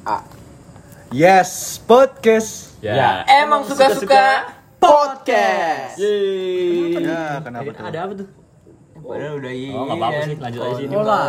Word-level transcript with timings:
A. 0.00 0.24
Yes, 1.10 1.76
podcast. 1.84 2.78
Ya, 2.80 3.20
Emang 3.26 3.66
suka-suka 3.68 4.48
podcast. 4.80 6.00
Yeay. 6.00 7.04
Ya, 7.04 7.44
kenapa 7.44 7.68
tuh? 7.68 7.84
Ada 7.84 7.98
apa 8.06 8.12
tuh? 8.16 8.28
Padahal 9.00 9.42
udah 9.42 9.52
iya. 9.52 9.72
Oh, 9.74 9.84
nggak 9.84 9.96
apa-apa 9.98 10.20
sih, 10.22 10.36
lanjut 10.38 10.60
aja 10.60 10.74
sini. 10.78 10.94
Oh, 10.94 11.02
lah. 11.02 11.24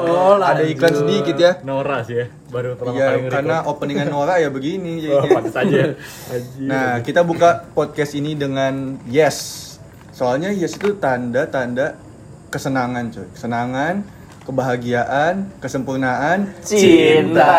Oh. 0.00 0.34
Ada 0.40 0.62
iklan 0.64 0.94
sedikit 0.96 1.36
ya. 1.36 1.52
Nora 1.60 2.00
sih 2.02 2.16
ya, 2.16 2.26
baru 2.48 2.74
pertama 2.74 2.94
Iya, 2.96 3.04
kali 3.04 3.12
nge-record. 3.12 3.34
karena 3.36 3.56
openingan 3.68 4.08
Nora 4.08 4.34
ya 4.38 4.48
begini 4.48 4.92
Oh, 5.12 5.22
pantas 5.28 5.56
aja 5.58 5.74
ya. 5.76 5.86
Nah, 6.72 6.88
kita 7.04 7.20
buka 7.22 7.68
podcast 7.70 8.16
ini 8.16 8.32
dengan 8.32 8.96
yes. 9.06 9.68
Soalnya 10.10 10.50
yes 10.50 10.74
itu 10.74 10.96
tanda-tanda 10.96 12.00
kesenangan, 12.48 13.12
coy. 13.12 13.26
Kesenangan, 13.36 13.94
kebahagiaan, 14.42 15.48
kesempurnaan. 15.62 16.50
Cinta. 16.66 17.54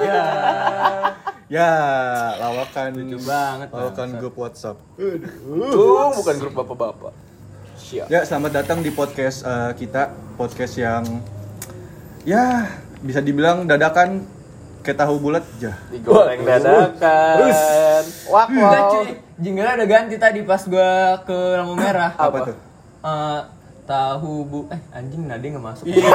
Ya. 0.00 0.22
Ya, 1.50 1.72
lawakan 2.38 2.94
Lucu 2.94 3.18
banget, 3.26 3.68
Lawakan 3.74 4.08
grup 4.22 4.38
WhatsApp. 4.38 4.78
Tuh, 4.94 6.14
bukan 6.14 6.34
grup 6.38 6.54
bapak-bapak. 6.62 7.12
Siap. 7.74 8.06
Ya, 8.06 8.22
selamat 8.22 8.62
datang 8.62 8.86
di 8.86 8.94
podcast 8.94 9.42
eh, 9.42 9.74
kita, 9.74 10.14
podcast 10.38 10.78
yang 10.78 11.02
ya 12.22 12.70
bisa 13.02 13.18
dibilang 13.18 13.66
dadakan 13.66 14.22
kayak 14.86 15.02
tahu 15.02 15.18
bulat 15.18 15.42
ya. 15.58 15.74
Digoreng 15.90 16.46
dadakan. 16.46 17.34
Wak 18.30 18.46
cuy, 18.94 19.18
jinglenya 19.42 19.74
udah 19.74 19.88
ganti 19.90 20.16
tadi 20.22 20.46
pas 20.46 20.62
gua 20.70 21.18
ke 21.26 21.34
lampu 21.34 21.74
merah. 21.74 22.14
Apa, 22.14 22.30
Apa? 22.30 22.38
tuh? 22.46 22.56
Eh, 23.00 23.40
tahu 23.82 24.34
bu 24.42 24.60
eh 24.68 24.80
anjing 24.90 25.24
nade 25.24 25.46
nggak 25.46 25.60
masuk 25.62 25.84
Iya. 25.84 26.10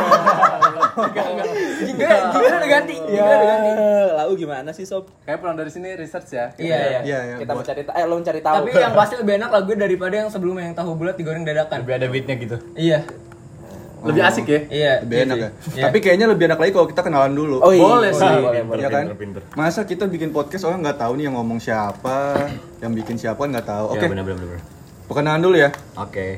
jinglenya 0.96 1.44
jinglenya 1.82 2.28
udah 2.54 2.70
ganti 2.70 2.94
jinglenya 2.96 3.36
udah 3.36 3.48
ganti 3.48 3.72
Lalu 4.16 4.32
gimana 4.38 4.70
sih 4.72 4.84
sob? 4.84 5.06
Kayak 5.22 5.40
pulang 5.40 5.54
dari 5.54 5.68
sini 5.68 5.94
research 5.94 6.30
ya. 6.32 6.46
iya 6.56 6.78
iya 6.80 7.00
Iya, 7.02 7.20
ya. 7.22 7.36
Kita 7.38 7.52
buat- 7.52 7.62
mencari 7.64 7.82
eh 7.86 8.06
lo 8.06 8.16
mencari 8.16 8.40
tahu. 8.42 8.56
tapi 8.58 8.70
yang 8.74 8.94
pasti 8.94 9.16
lebih 9.16 9.34
enak 9.36 9.50
lagu 9.52 9.70
daripada 9.72 10.16
yang 10.16 10.30
sebelumnya 10.30 10.64
yang 10.64 10.76
tahu 10.76 10.90
bulat 10.94 11.16
digoreng 11.16 11.44
dadakan 11.44 11.78
Lebih 11.82 11.96
ada 11.96 12.08
beatnya 12.08 12.36
gitu. 12.38 12.58
iya 12.74 13.00
Lebih 14.02 14.22
asik 14.22 14.46
ya. 14.46 14.60
iya 14.70 14.94
lebih 15.02 15.18
enak 15.26 15.36
ya. 15.36 15.50
Iya. 15.74 15.84
Tapi 15.84 15.98
kayaknya 16.00 16.28
lebih 16.28 16.46
enak 16.46 16.60
lagi 16.60 16.72
kalau 16.72 16.86
kita 16.86 17.02
kenalan 17.02 17.34
dulu. 17.34 17.58
Oh 17.58 17.74
iya. 17.74 17.82
Boleh 17.82 18.12
sih. 18.12 18.22
Boleh, 18.38 18.62
boleh. 18.62 18.78
Iya 18.78 18.88
kan? 18.88 19.06
Masa 19.54 19.82
kita 19.82 20.06
bikin 20.06 20.30
podcast 20.30 20.62
orang 20.64 20.80
nggak 20.80 21.00
tahu 21.00 21.18
nih 21.18 21.26
yang 21.26 21.36
ngomong 21.36 21.58
siapa, 21.58 22.38
yang 22.80 22.94
bikin 22.94 23.18
siapa 23.18 23.42
nggak 23.42 23.66
tahu. 23.66 23.86
Oke, 23.92 24.00
Ya, 24.00 24.08
benar 24.08 24.24
benar 24.24 24.38
benar. 24.40 24.62
perkenalan 25.06 25.42
dulu 25.42 25.58
ya. 25.58 25.70
Oke. 25.98 26.38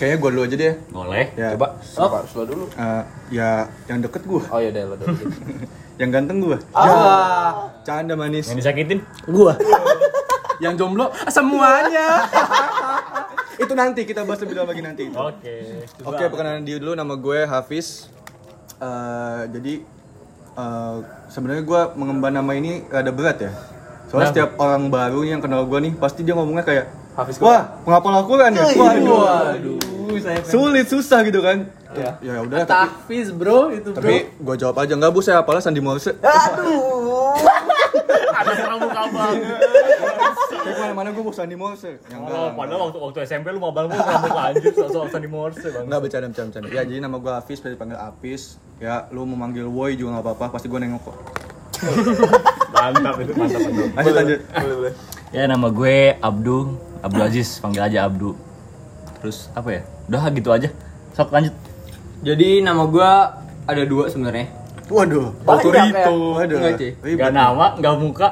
Kayaknya 0.00 0.16
gue 0.16 0.30
dulu 0.32 0.42
aja 0.42 0.56
deh. 0.56 0.74
Boleh. 0.88 1.24
Ya, 1.36 1.48
Coba, 1.52 1.76
siapa 1.78 2.14
harus 2.18 2.32
lo 2.32 2.42
dulu? 2.48 2.64
eh, 2.72 3.02
ya 3.30 3.50
yang 3.84 4.00
deket 4.00 4.22
gue, 4.24 4.42
Oh 4.42 4.56
iya 4.56 4.72
deh 4.72 4.82
lo 4.82 4.96
dulu. 4.96 5.12
yang 6.00 6.08
ganteng 6.08 6.40
gue. 6.40 6.56
Ah. 6.72 7.68
Canda 7.84 8.16
manis. 8.16 8.48
Yang 8.48 8.64
disakitin? 8.64 8.98
Gua. 9.28 9.52
Yang 10.58 10.74
jomblo 10.76 11.12
semuanya. 11.28 12.24
Itu 13.62 13.72
nanti 13.72 14.04
kita 14.04 14.24
bahas 14.24 14.40
lebih 14.40 14.56
dalam 14.56 14.68
lagi 14.68 14.80
nanti. 14.80 15.04
Oke. 15.08 15.84
Oke, 16.00 16.24
perkenalan 16.26 16.64
diri 16.64 16.80
dulu. 16.80 16.96
Nama 16.96 17.14
gue 17.14 17.38
Hafiz. 17.44 18.08
Eh, 18.76 19.42
jadi 19.52 19.74
eh, 20.54 20.96
sebenarnya 21.28 21.60
gue 21.60 21.80
mengemban 21.94 22.32
nama 22.32 22.52
ini 22.52 22.88
rada 22.88 23.12
berat 23.12 23.36
ya. 23.38 23.52
Soalnya 24.08 24.16
Kenapa? 24.26 24.32
setiap 24.32 24.50
orang 24.58 24.82
baru 24.88 25.20
yang 25.22 25.38
kenal 25.38 25.62
gue 25.62 25.78
nih, 25.78 25.92
pasti 25.94 26.20
dia 26.20 26.34
ngomongnya 26.34 26.64
kayak, 26.66 26.88
Hafiz 27.14 27.36
gue. 27.36 27.46
wah 27.46 27.78
penghafal 27.84 28.10
Al-Quran 28.16 28.50
ya. 28.50 28.64
Waduh, 28.66 29.20
Waduh, 29.22 29.78
saya 30.22 30.38
sulit 30.46 30.86
susah 30.86 31.20
gitu 31.26 31.40
kan. 31.40 31.66
Iya. 31.90 32.10
Ya 32.22 32.34
udah, 32.46 32.62
tapi 32.62 33.26
bro 33.34 33.74
itu 33.74 33.90
bro. 33.90 33.98
tapi 33.98 34.30
gue 34.30 34.54
jawab 34.56 34.76
aja 34.78 34.94
nggak 34.94 35.10
bu 35.10 35.20
saya 35.20 35.42
apalah 35.42 35.58
Sandi 35.58 35.82
Morse. 35.82 36.14
Aduh. 36.22 37.34
Ada 38.30 38.52
pramuka 38.56 39.02
banget. 39.10 39.58
Kayak 40.60 40.76
mana-mana 40.76 41.08
gue 41.10 41.22
bu 41.24 41.32
Sandi 41.34 41.56
Morse. 41.58 41.98
Yang 42.06 42.20
Oh, 42.30 42.48
padahal 42.54 42.80
waktu 42.88 42.98
waktu 43.02 43.18
SMP 43.26 43.46
lu 43.50 43.58
mau 43.58 43.74
banget 43.74 43.98
pramuka 43.98 44.40
anjir 44.54 44.72
soal 44.76 45.08
Sandi 45.14 45.28
Morse 45.28 45.66
bang. 45.66 45.84
Enggak 45.90 46.00
bercanda 46.06 46.26
bercanda 46.30 46.48
bercanda. 46.54 46.68
Ya 46.70 46.82
jadi 46.86 47.00
nama 47.02 47.16
gue 47.18 47.32
Hafiz, 47.32 47.58
bisa 47.58 47.72
dipanggil 47.74 47.98
Apis. 47.98 48.60
Ya 48.78 49.10
lu 49.10 49.26
mau 49.26 49.36
manggil 49.36 49.66
Woi 49.66 49.98
juga 49.98 50.18
nggak 50.18 50.24
apa-apa, 50.30 50.46
pasti 50.56 50.70
gue 50.70 50.78
nengok 50.78 51.02
kok. 51.10 51.16
Mantap 52.76 53.16
itu, 53.20 53.32
mantap 53.36 53.60
itu. 53.60 53.82
Lanjut 53.92 54.14
lanjut. 54.14 54.40
Boleh, 54.40 54.76
boleh. 54.76 54.94
Ya 55.30 55.42
nama 55.46 55.68
gue 55.68 55.96
Abdu, 56.18 56.80
Abdu 57.04 57.20
Aziz, 57.20 57.60
panggil 57.60 57.82
aja 57.84 58.08
Abdu. 58.08 58.32
Terus 59.20 59.52
apa 59.52 59.68
ya? 59.68 59.82
Udah 60.10 60.26
gitu 60.34 60.50
aja. 60.50 60.68
Sok 61.14 61.30
lanjut. 61.30 61.54
jadi 62.20 62.60
nama 62.60 62.82
gua 62.84 63.40
ada 63.64 63.82
dua 63.86 64.10
sebenarnya 64.10 64.50
Waduh, 64.90 65.30
Banyak 65.46 65.62
Autorito. 65.62 65.94
ya? 65.94 66.34
Waduh. 66.34 66.56
Enggak, 66.58 66.72
cuy. 66.74 66.90
Ribet. 66.98 67.22
Gak 67.22 67.30
nama, 67.30 67.66
gak 67.78 67.94
muka. 68.02 68.28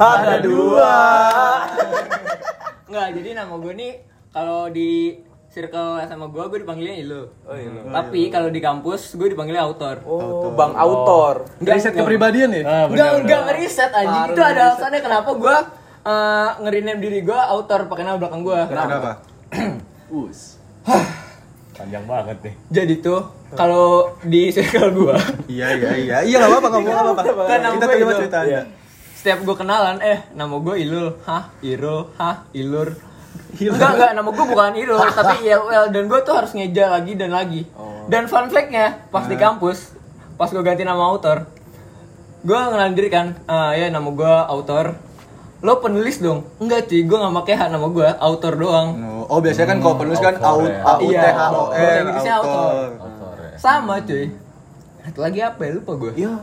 Ada 0.00 0.40
dua. 0.40 0.92
Enggak, 2.88 3.06
jadi 3.20 3.28
nama 3.36 3.54
gue 3.60 3.72
nih 3.76 3.92
kalau 4.32 4.72
di 4.72 5.20
circle 5.52 6.00
sama 6.08 6.32
gue, 6.32 6.44
gue 6.48 6.58
dipanggilnya 6.64 6.96
Ilo. 6.96 7.36
Oh 7.44 7.52
iya. 7.52 7.68
Tapi 7.92 8.32
kalau 8.32 8.48
di 8.48 8.64
kampus, 8.64 9.20
gue 9.20 9.28
dipanggilnya 9.36 9.68
autor. 9.68 10.00
Oh, 10.08 10.48
Bang 10.56 10.72
Autor. 10.72 11.44
Enggak, 11.60 11.74
Riset 11.76 11.92
kepribadian 11.92 12.56
ya. 12.56 12.62
Ah, 12.64 12.84
Enggak, 12.88 13.10
enggak 13.20 13.40
ngeriset 13.52 13.92
anjing. 13.92 14.32
Itu 14.32 14.40
ada 14.40 14.60
alasannya 14.72 15.00
kenapa 15.04 15.30
gue 15.36 15.56
uh, 16.08 16.48
nge-rename 16.56 17.00
diri 17.04 17.20
gue 17.20 17.36
autor 17.36 17.84
pakai 17.84 18.08
nama 18.08 18.16
belakang 18.16 18.40
gue. 18.40 18.60
Kenapa? 18.64 19.20
Us. 20.08 20.61
Panjang 21.72 22.04
banget 22.04 22.36
nih. 22.42 22.54
Jadi 22.70 22.94
tuh 23.00 23.20
kalau 23.52 24.16
di 24.22 24.48
circle 24.48 24.92
gue, 24.92 25.16
Iya 25.50 25.68
iya 25.72 25.90
iya. 25.94 26.16
Iya 26.22 26.36
nggak 26.38 26.50
apa-apa 26.52 26.68
nggak 26.74 26.94
apa-apa. 26.94 27.22
Kan 27.44 27.58
Kita 27.60 27.84
gue 27.84 27.92
terima 27.92 28.12
cerita 28.14 28.38
anda. 28.40 28.62
setiap 29.12 29.38
gue 29.40 29.54
kenalan, 29.54 29.96
eh 30.00 30.18
nama 30.32 30.50
gue 30.52 30.74
Ilul, 30.78 31.14
hah 31.22 31.46
Irul, 31.60 32.10
hah 32.16 32.42
Ilur. 32.52 32.90
Enggak 33.54 33.90
enggak, 33.94 34.10
nama 34.12 34.28
gue 34.28 34.44
bukan 34.44 34.74
Irul, 34.74 34.98
tapi 35.14 35.34
ILL 35.42 35.84
dan 35.88 36.04
gue 36.04 36.20
tuh 36.22 36.34
harus 36.34 36.50
ngeja 36.50 36.90
lagi 36.90 37.12
dan 37.14 37.30
lagi. 37.30 37.62
Dan 38.04 38.26
fun 38.26 38.50
fact-nya 38.50 39.06
pas 39.08 39.24
di 39.24 39.36
kampus, 39.36 39.94
pas 40.34 40.48
gue 40.48 40.58
ganti 40.60 40.82
nama 40.82 40.98
autor, 41.04 41.46
gue 42.42 42.56
ngenalin 42.56 42.94
diri 42.94 43.08
kan, 43.08 43.38
"Ah, 43.46 43.70
ya 43.72 43.88
nama 43.88 44.08
gue 44.08 44.34
autor. 44.48 44.98
Lo 45.60 45.78
penulis 45.78 46.18
dong? 46.18 46.42
Enggak 46.58 46.90
cuy, 46.90 47.06
gue 47.06 47.14
gak 47.16 47.34
pakai 47.38 47.54
hak 47.54 47.68
nama 47.70 47.86
gue, 47.86 48.08
autor 48.18 48.52
doang. 48.56 48.88
Oh, 48.98 49.11
oh, 49.32 49.40
biasanya 49.40 49.68
kan 49.70 49.78
kalau 49.80 49.96
penulis 49.96 50.20
kan 50.20 50.34
author 50.36 50.68
out 50.68 50.68
ya. 50.68 50.80
A 50.82 50.92
U 50.94 51.00
T 51.02 51.14
Iya, 51.14 51.30
H 51.30 51.40
O 51.48 51.62
R 51.66 52.02
author. 52.28 52.84
author. 53.00 53.36
Ya. 53.40 53.56
Sama 53.56 53.94
cuy. 54.00 54.24
Satu 55.02 55.18
lagi 55.20 55.40
apa 55.40 55.60
ya? 55.62 55.70
Lupa 55.74 55.92
gue. 55.96 56.12
Iya. 56.14 56.34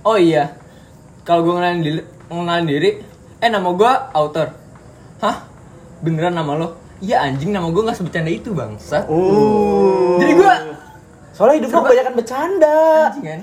Oh 0.00 0.16
iya, 0.16 0.44
kalau 1.22 1.42
gue 1.42 1.52
ngenalin 1.52 1.80
diri, 1.80 2.00
ngenalin 2.28 2.66
diri, 2.66 2.90
eh 3.36 3.48
nama 3.48 3.68
gue 3.68 3.92
author. 4.14 4.48
Hah? 5.18 5.36
Beneran 6.00 6.32
nama 6.32 6.54
lo? 6.54 6.68
Iya 6.98 7.20
anjing 7.22 7.50
nama 7.50 7.66
gue 7.66 7.82
nggak 7.82 7.94
sebecanda 7.94 8.30
itu 8.30 8.50
bangsat. 8.50 9.04
Oh. 9.06 10.16
Jadi 10.16 10.32
gue 10.32 10.52
Soalnya 11.30 11.56
hidup 11.58 11.70
lo 11.70 11.78
kebanyakan 11.82 12.14
bercanda. 12.14 12.76
anjing 13.06 13.26
kan. 13.26 13.40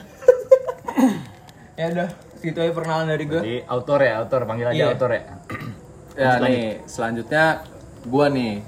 ya 1.80 1.86
udah, 1.92 2.10
segitu 2.36 2.58
aja 2.60 2.72
perkenalan 2.72 3.08
dari 3.08 3.26
gue. 3.26 3.40
Jadi 3.40 3.58
autor 3.66 4.00
ya, 4.00 4.14
autor 4.18 4.40
panggil 4.44 4.68
aja 4.68 4.76
Iya. 4.76 4.86
autor 4.92 5.10
ya. 5.12 5.22
Ya 6.14 6.32
nih, 6.40 6.82
selanjutnya 6.84 7.62
gua 8.04 8.26
nih. 8.28 8.66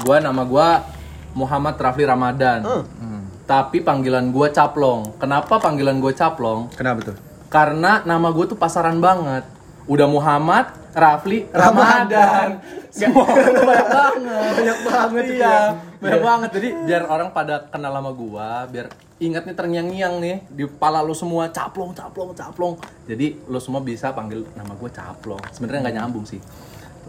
Gua 0.00 0.16
nama 0.24 0.42
gua 0.48 0.88
Muhammad 1.36 1.76
Rafli 1.76 2.04
Ramadan. 2.08 2.60
Hmm. 2.64 3.22
Tapi 3.44 3.84
panggilan 3.84 4.32
gua 4.32 4.48
Caplong. 4.48 5.20
Kenapa 5.20 5.60
panggilan 5.60 6.00
gua 6.00 6.12
Caplong? 6.16 6.72
Kenapa 6.72 7.12
tuh? 7.12 7.16
Karena 7.52 8.00
nama 8.08 8.32
gua 8.32 8.48
tuh 8.48 8.56
pasaran 8.56 8.96
banget. 8.96 9.44
Udah 9.84 10.06
Muhammad, 10.08 10.72
Rafli, 10.94 11.50
Ramadan. 11.50 12.62
Semua 12.88 13.26
banyak 13.34 13.88
banget. 13.88 14.52
Banyak 14.56 14.78
banget 14.84 15.24
iya. 15.36 15.58
Banyak 15.98 16.22
banget. 16.22 16.50
Jadi 16.54 16.68
biar 16.86 17.02
orang 17.10 17.28
pada 17.34 17.66
kenal 17.68 17.92
sama 17.92 18.10
gua, 18.14 18.64
biar 18.70 18.86
ingat 19.22 19.46
nih 19.46 19.54
terngiang-ngiang 19.54 20.14
nih 20.18 20.36
di 20.50 20.64
kepala 20.66 20.98
lu 20.98 21.14
semua 21.14 21.46
caplong, 21.50 21.94
caplong, 21.94 22.34
caplong. 22.34 22.74
Jadi 23.06 23.38
lu 23.46 23.58
semua 23.58 23.82
bisa 23.82 24.10
panggil 24.14 24.46
nama 24.54 24.74
gua 24.74 24.90
Caplong. 24.90 25.42
Sebenarnya 25.50 25.88
nggak 25.88 25.96
nyambung 25.98 26.24
sih. 26.26 26.40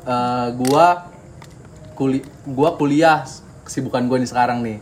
Eh, 0.03 0.47
gua 0.59 1.13
kuli 1.93 2.19
gua 2.43 2.75
kuliah 2.75 3.23
kesibukan 3.63 4.05
gua 4.05 4.17
nih 4.17 4.29
sekarang 4.29 4.59
nih. 4.61 4.77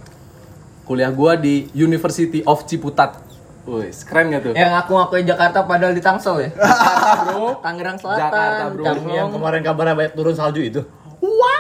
Kuliah 0.84 1.12
gua 1.12 1.36
di 1.36 1.70
University 1.72 2.42
of 2.44 2.66
Ciputat. 2.66 3.20
Wih, 3.62 3.94
keren 3.94 4.34
gak 4.34 4.42
tuh? 4.42 4.54
Yang 4.58 4.74
aku 4.74 4.92
ngakuin 4.98 5.26
Jakarta 5.30 5.62
padahal 5.64 5.94
di 5.94 6.02
Tangsel 6.02 6.36
ya. 6.42 6.50
bro. 7.30 7.62
Tangerang 7.62 7.94
Selatan. 7.96 8.20
Jakarta, 8.26 8.64
bro. 8.74 8.84
Yang, 8.84 8.98
yang 9.14 9.30
kemarin 9.30 9.62
kabarnya 9.62 9.94
banyak 9.94 10.14
turun 10.18 10.34
salju 10.34 10.62
itu. 10.66 10.82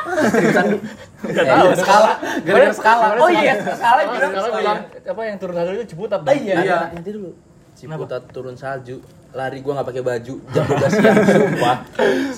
Seriusan. 0.01 0.65
Enggak 1.21 1.45
Iya, 1.45 1.75
skala. 1.77 2.11
Gara-gara 2.41 2.73
skala. 2.73 3.05
Oh 3.21 3.29
iya, 3.29 3.53
Oh, 3.61 4.05
bilang. 4.09 4.31
Oh, 4.33 4.49
iya. 4.57 4.73
apa 5.05 5.21
yang 5.21 5.37
turun 5.37 5.53
salju 5.53 5.71
itu 5.77 5.85
Ciputat. 5.87 6.19
Oh, 6.19 6.25
Bang. 6.25 6.41
iya. 6.41 6.55
Iya. 6.57 6.79
Nanti 6.91 7.09
dulu. 7.13 7.29
Ciputat 7.77 8.23
turun 8.29 8.55
salju, 8.57 8.97
lari 9.31 9.59
gua 9.59 9.73
nggak 9.73 9.87
pakai 9.87 10.01
baju 10.01 10.33
jam 10.45 10.63
12 10.65 10.91
siang, 10.91 11.15
sumpah. 11.23 11.75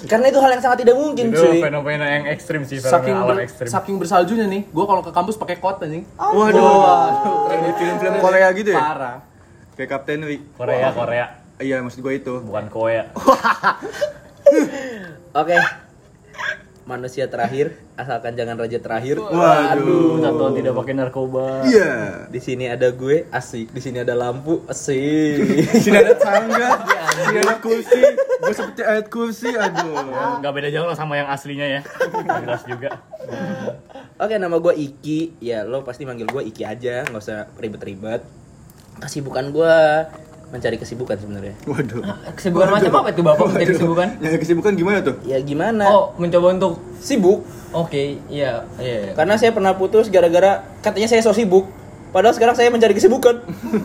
Karena 0.05 0.25
itu 0.27 0.37
hal 0.37 0.49
yang 0.51 0.61
sangat 0.61 0.77
tidak 0.79 0.93
mungkin, 0.93 1.25
Itu 1.27 1.41
cuy. 1.41 1.59
fenomena 1.59 2.05
yang 2.07 2.23
ekstrim 2.27 2.61
sih, 2.61 2.77
Saking 2.77 3.17
ber- 3.19 3.41
ekstrim. 3.41 3.67
saking 3.67 3.95
bersaljunya 3.97 4.45
nih, 4.45 4.61
gua 4.69 4.85
kalau 4.85 5.01
ke 5.01 5.09
kampus 5.09 5.35
pakai 5.35 5.57
kot 5.57 5.79
anjing. 5.79 6.03
Waduh. 6.13 7.45
Keren 7.45 7.59
di 7.59 7.71
film-film 7.75 8.13
Korea 8.19 8.47
gitu 8.51 8.69
ya? 8.69 8.79
Parah. 8.79 9.15
kayak 9.73 9.89
Kapten 9.89 10.21
Ri. 10.21 10.37
Korea, 10.53 10.91
Korea. 10.91 11.25
Iya, 11.57 11.79
maksud 11.79 11.99
gue 11.99 12.13
itu. 12.15 12.33
Bukan 12.39 12.67
Korea. 12.67 13.07
Oke. 15.33 15.57
Manusia 16.83 17.31
terakhir, 17.31 17.79
asalkan 17.95 18.35
jangan 18.35 18.59
raja 18.59 18.75
terakhir. 18.75 19.15
Waduh. 19.15 20.19
Tatoan 20.19 20.51
tidak 20.59 20.75
pakai 20.75 20.93
narkoba. 20.99 21.63
Iya. 21.63 22.27
Di 22.27 22.43
sini 22.43 22.67
ada 22.67 22.91
gue, 22.91 23.23
asik. 23.31 23.71
Di 23.71 23.79
sini 23.79 24.03
ada 24.03 24.11
lampu, 24.11 24.67
asik. 24.67 25.39
Di 25.71 25.79
sini 25.79 25.95
ada 26.03 26.11
tangga, 26.19 26.83
di 26.83 27.21
sini 27.23 27.39
ada 27.39 27.55
kursi. 27.63 28.01
Gue 28.43 28.51
seperti 28.51 28.83
ayat 28.83 29.07
kursi, 29.07 29.55
aduh. 29.55 30.43
Nggak 30.43 30.51
beda 30.51 30.69
jauh 30.75 30.87
lah 30.91 30.99
sama 30.99 31.15
yang 31.15 31.31
aslinya 31.31 31.79
ya. 31.79 31.81
Jelas 32.43 32.67
juga. 32.67 32.99
Oke, 34.19 34.35
nama 34.35 34.59
gue 34.59 34.75
Iki. 34.75 35.39
Ya, 35.39 35.63
lo 35.63 35.87
pasti 35.87 36.03
manggil 36.03 36.27
gue 36.27 36.43
Iki 36.51 36.67
aja, 36.67 37.07
nggak 37.07 37.23
usah 37.23 37.47
ribet-ribet. 37.63 38.27
Kesibukan 38.99 39.55
gue 39.55 39.75
mencari 40.53 40.77
kesibukan 40.77 41.17
sebenarnya. 41.17 41.57
Waduh. 41.65 42.05
Kesibukan 42.37 42.69
macam 42.69 42.93
apa 42.93 43.09
itu 43.09 43.21
Bapak 43.25 43.45
mencari 43.49 43.65
kesibukan? 43.65 44.07
Yang 44.21 44.33
kesibukan 44.45 44.71
gimana 44.77 45.01
tuh? 45.01 45.17
Ya 45.25 45.41
gimana? 45.41 45.83
Oh, 45.89 46.13
mencoba 46.21 46.53
untuk 46.53 46.77
Sibuk. 47.01 47.41
Oke, 47.73 48.21
iya, 48.29 48.61
iya. 48.77 49.17
Karena 49.17 49.33
saya 49.33 49.49
pernah 49.49 49.73
putus 49.73 50.13
gara-gara 50.13 50.61
katanya 50.85 51.09
saya 51.09 51.25
so 51.25 51.33
sibuk. 51.33 51.65
Padahal 52.13 52.37
sekarang 52.37 52.53
saya 52.53 52.69
mencari 52.69 52.93
kesibukan. 52.93 53.41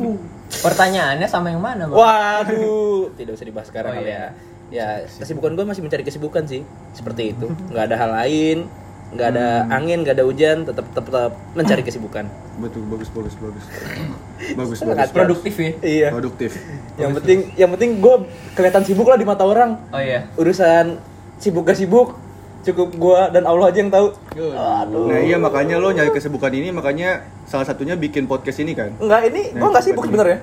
Pertanyaannya 0.64 1.24
sama 1.24 1.48
yang 1.48 1.64
mana, 1.64 1.88
Bang? 1.88 1.96
Waduh, 1.96 3.16
tidak 3.16 3.40
usah 3.40 3.46
dibahas 3.48 3.68
sekarang 3.72 3.96
Oh, 3.96 3.98
kali 4.04 4.12
iya. 4.12 4.20
ya. 4.20 4.28
Ya, 4.68 4.88
kesibukan 5.08 5.56
gue 5.56 5.64
masih 5.64 5.80
mencari 5.80 6.04
kesibukan 6.04 6.44
sih, 6.44 6.60
seperti 6.92 7.32
itu. 7.32 7.48
Nggak 7.72 7.84
ada 7.88 7.96
hal 7.96 8.10
lain, 8.12 8.68
nggak 9.08 9.28
ada 9.32 9.46
angin, 9.72 10.04
nggak 10.04 10.20
ada 10.20 10.24
hujan, 10.28 10.68
tetap 10.68 10.84
tetap, 10.92 11.32
mencari 11.56 11.80
kesibukan. 11.80 12.28
Betul, 12.60 12.84
bagus, 12.92 13.08
bagus, 13.08 13.34
bagus. 13.40 13.64
Bagus, 14.58 14.78
Sangat 14.78 15.10
bagus. 15.10 15.14
Produktif 15.14 15.54
ya? 15.58 15.70
Iya. 15.82 16.08
Produktif. 16.14 16.50
Yang 16.94 17.12
penting, 17.20 17.38
yang 17.58 17.70
penting 17.74 17.90
gue 17.98 18.14
kelihatan 18.54 18.82
sibuk 18.86 19.06
lah 19.10 19.18
di 19.18 19.26
mata 19.26 19.42
orang. 19.42 19.76
Oh 19.90 19.98
iya. 19.98 20.30
Urusan 20.38 20.98
sibuk 21.42 21.66
gak 21.66 21.78
sibuk, 21.78 22.14
cukup 22.62 22.88
gue 22.94 23.20
dan 23.34 23.44
Allah 23.46 23.70
aja 23.70 23.78
yang 23.78 23.90
tahu. 23.92 24.14
Aduh. 24.34 25.06
Nah 25.10 25.20
iya 25.22 25.36
makanya 25.38 25.78
lo 25.78 25.90
nyari 25.90 26.10
kesibukan 26.10 26.50
ini 26.54 26.70
makanya 26.70 27.26
salah 27.46 27.66
satunya 27.66 27.94
bikin 27.94 28.26
podcast 28.26 28.62
ini 28.62 28.74
kan. 28.74 28.94
Enggak, 28.98 29.30
ini 29.30 29.54
gue 29.54 29.62
Nah, 29.62 29.70
nggak 29.70 29.84
sibuk 29.84 30.04
sebenarnya. 30.06 30.38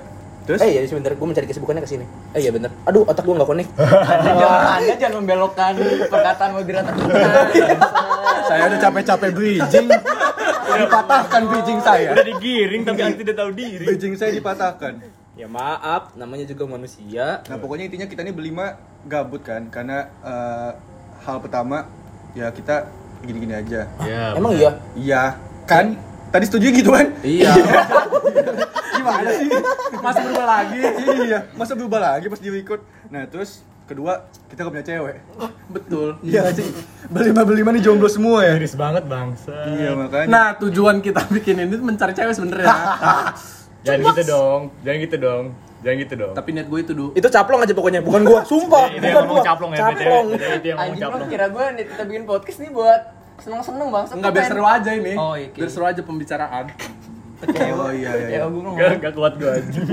Terus? 0.45 0.61
Eh 0.61 0.69
iya 0.77 0.79
sebentar, 0.85 1.09
gue 1.17 1.27
mencari 1.27 1.49
kesibukannya 1.49 1.81
ke 1.81 1.89
sini. 1.89 2.05
Eh 2.37 2.45
iya 2.45 2.53
bener. 2.53 2.69
Aduh, 2.85 3.01
otak 3.01 3.25
gue 3.25 3.33
nggak 3.33 3.49
connect. 3.49 3.69
Anda 3.81 4.31
jangan, 4.41 4.61
anda 4.77 4.93
jangan 5.01 5.15
membelokkan 5.25 5.73
perkataan 6.05 6.49
moderator. 6.53 6.93
Saya 8.49 8.61
udah 8.69 8.79
capek-capek 8.79 9.29
bridging. 9.33 9.87
dipatahkan 10.75 11.41
bridging 11.49 11.79
saya. 11.81 12.11
Udah 12.13 12.25
digiring 12.35 12.83
tapi 12.85 12.99
Anda 13.01 13.17
tidak 13.17 13.35
tahu 13.41 13.51
diri. 13.57 13.85
Bridging 13.89 14.13
saya 14.19 14.35
dipatahkan. 14.35 14.93
Ya 15.33 15.47
maaf, 15.49 16.13
namanya 16.19 16.45
juga 16.45 16.67
manusia. 16.69 17.41
Nah 17.47 17.57
pokoknya 17.57 17.89
intinya 17.89 18.05
kita 18.05 18.21
ini 18.21 18.35
berlima 18.35 18.77
gabut 19.07 19.41
kan 19.41 19.71
karena 19.71 20.11
eh, 20.21 20.71
hal 21.25 21.37
pertama 21.41 21.89
ya 22.37 22.51
kita 22.51 22.85
gini-gini 23.23 23.55
aja. 23.55 23.87
Ya, 24.03 24.35
Emang 24.37 24.53
iya? 24.53 24.77
Iya 24.93 25.23
kan? 25.65 25.95
Tadi 26.29 26.45
setuju 26.45 26.67
gitu 26.75 26.91
kan? 26.91 27.07
Iya. 27.23 27.55
Gimana 29.05 29.29
sih? 29.37 29.47
Masa 30.01 30.19
berubah 30.25 30.45
lagi? 30.49 30.79
iya, 31.29 31.39
masa 31.53 31.71
berubah 31.77 31.99
lagi 32.01 32.25
pas 32.25 32.41
di 32.41 32.49
record. 32.49 32.81
Nah 33.13 33.29
terus 33.29 33.61
kedua 33.85 34.25
kita 34.49 34.65
gak 34.65 34.73
punya 34.73 34.85
cewek. 34.85 35.15
Betul. 35.69 36.17
Iya 36.25 36.49
sih. 36.49 36.65
Berlima 37.09 37.45
berlima 37.45 37.69
nih 37.69 37.85
jomblo 37.85 38.09
semua 38.09 38.41
ya. 38.41 38.57
Miris 38.57 38.73
banget 38.73 39.05
bangsa. 39.05 39.53
Iya 39.69 39.93
makanya. 39.93 40.27
Nah, 40.27 40.47
tujuan 40.57 41.05
kita 41.05 41.21
bikin 41.29 41.61
ini 41.61 41.77
tuh 41.77 41.85
mencari 41.85 42.13
cewek 42.17 42.33
sebenarnya. 42.33 42.65
Jangan 43.85 44.01
gitu 44.09 44.23
dong. 44.25 44.61
Jangan 44.81 44.99
gitu 45.05 45.17
dong. 45.21 45.45
Jangan 45.85 45.97
gitu 46.01 46.13
dong. 46.17 46.33
Tapi 46.33 46.49
niat 46.57 46.67
gue 46.67 46.79
itu, 46.81 46.91
Du. 46.97 47.05
Itu 47.13 47.27
caplong 47.29 47.61
aja 47.61 47.73
pokoknya, 47.77 48.01
bukan 48.01 48.25
gua. 48.25 48.41
Sumpah, 48.49 48.89
bukan 48.89 49.23
gua. 49.29 49.41
caplong 49.45 49.71
ya, 49.77 49.79
Caplong. 49.85 50.25
BTW. 50.33 50.49
Itu 50.57 50.65
yang 50.65 50.77
ngomong 50.81 50.97
lu 50.97 51.01
caplong. 51.05 51.29
kira 51.29 51.45
gue 51.53 51.65
nih 51.77 51.85
kita 51.93 52.03
bikin 52.09 52.23
podcast 52.25 52.57
nih 52.65 52.71
buat 52.73 53.01
seneng-seneng 53.37 53.87
bang. 53.93 54.05
Enggak 54.17 54.31
biar 54.33 54.45
seru 54.49 54.65
aja 54.65 54.91
ini. 54.97 55.13
Oh, 55.13 55.33
iya. 55.37 55.47
Biar 55.53 55.69
seru 55.69 55.85
aja 55.85 56.01
pembicaraan. 56.01 56.65
Oh 57.43 57.91
iya 57.91 58.11
iya. 58.15 58.27
iya. 58.31 58.37
Ya 58.39 58.47
gue 58.47 58.61
ngomong. 58.63 58.79
Gak, 58.79 59.03
gak 59.03 59.13
kuat 59.13 59.33
gue 59.35 59.49
anjing. 59.51 59.87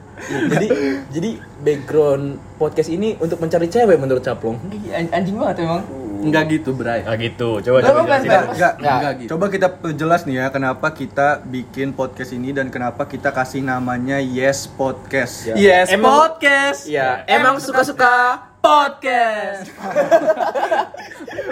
jadi 0.52 0.66
jadi 1.12 1.30
background 1.60 2.24
podcast 2.56 2.88
ini 2.88 3.20
untuk 3.20 3.36
mencari 3.36 3.68
cewek 3.68 4.00
menurut 4.00 4.24
Caplong. 4.24 4.56
An- 4.90 5.12
Anjing 5.12 5.36
banget 5.36 5.68
emang. 5.68 5.84
Enggak 6.26 6.44
gitu, 6.50 6.70
Bray. 6.74 7.00
Gak 7.06 7.16
gitu. 7.22 7.48
Coba 7.62 7.78
coba 7.80 8.00
jelasin. 8.04 8.26
Enggak, 8.26 8.42
Enggak. 8.50 8.74
Enggak 8.78 9.12
gitu. 9.22 9.28
Coba 9.34 9.44
kita 9.48 9.68
perjelas 9.70 10.20
nih 10.26 10.36
ya 10.42 10.46
kenapa 10.50 10.86
kita 10.90 11.28
bikin 11.46 11.88
podcast 11.94 12.30
ini 12.34 12.50
dan 12.50 12.66
kenapa 12.68 13.06
kita 13.06 13.30
kasih 13.30 13.62
namanya 13.62 14.18
Yes 14.18 14.66
Podcast. 14.66 15.54
Yes, 15.54 15.94
Emang- 15.94 16.10
podcast. 16.10 16.90
Ya, 16.90 17.22
emang 17.30 17.62
suka-suka 17.62 18.42
podcast. 18.58 19.70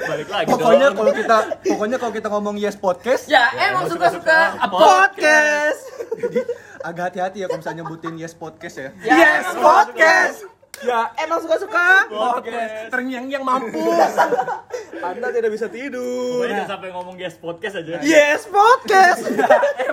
Balik 0.04 0.28
lagi 0.28 0.46
Pokoknya 0.50 0.88
kalau 0.92 1.12
kita 1.14 1.36
pokoknya 1.62 1.96
kalau 1.96 2.12
kita 2.12 2.28
ngomong 2.28 2.56
Yes 2.58 2.76
Podcast 2.76 3.30
Ya 3.30 3.48
emang 3.70 3.86
suka-suka 3.86 4.58
podcast. 4.68 5.80
Jadi 6.18 6.40
agak 6.88 7.04
hati-hati 7.14 7.38
ya 7.40 7.46
kalau 7.46 7.62
misalnya 7.62 7.78
nyebutin 7.86 8.14
Yes 8.18 8.34
Podcast 8.34 8.76
ya. 8.76 8.90
Yes 9.06 9.46
Podcast. 9.56 10.53
Ya, 10.82 11.14
emang 11.22 11.38
suka-suka. 11.38 12.10
Podcast. 12.10 12.90
Terngiang 12.90 13.30
yang 13.30 13.46
mampus. 13.46 14.10
Anda 15.04 15.28
tidak 15.30 15.54
bisa 15.54 15.70
tidur. 15.70 16.42
Pokoknya 16.42 16.64
jangan 16.64 16.70
sampai 16.74 16.88
ngomong 16.90 17.14
guys 17.14 17.36
podcast 17.38 17.74
aja. 17.78 18.02
Yes 18.02 18.48
Podcast. 18.50 19.22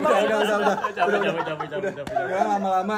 Udah, 0.01 0.17
udah, 0.25 0.37
udah, 0.41 0.57
udah. 0.57 0.75
Capek, 0.97 1.69
capek. 1.69 1.93
Udah 2.09 2.41
lama-lama 2.57 2.95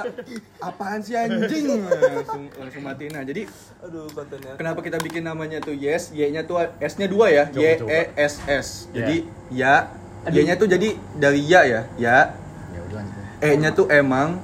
apaan 0.63 1.03
sih 1.03 1.19
anjing? 1.19 1.83
Langsung 1.83 2.47
langsung 2.55 2.83
matiin. 2.87 3.11
Nah, 3.11 3.27
jadi 3.27 3.43
Aduh, 3.83 4.07
kontennya. 4.15 4.55
kenapa 4.55 4.79
kita 4.79 4.97
bikin 5.03 5.27
namanya 5.27 5.59
tuh 5.59 5.75
Yes? 5.75 6.15
Y-nya 6.15 6.47
tuh 6.47 6.63
S-nya 6.79 7.11
dua 7.11 7.27
ya. 7.27 7.43
Y. 7.51 7.83
E 7.83 8.01
S 8.15 8.39
S. 8.47 8.87
Jadi 8.95 9.27
ya. 9.51 9.91
Y-nya 10.31 10.55
tuh 10.55 10.71
jadi 10.71 10.95
dari 11.19 11.43
ya 11.43 11.67
ya. 11.67 11.81
Ya. 11.99 12.31
Ya 12.71 12.79
udah 12.87 12.95
lanjut. 13.03 13.43
E-nya 13.43 13.69
tuh 13.75 13.91
emang 13.91 14.39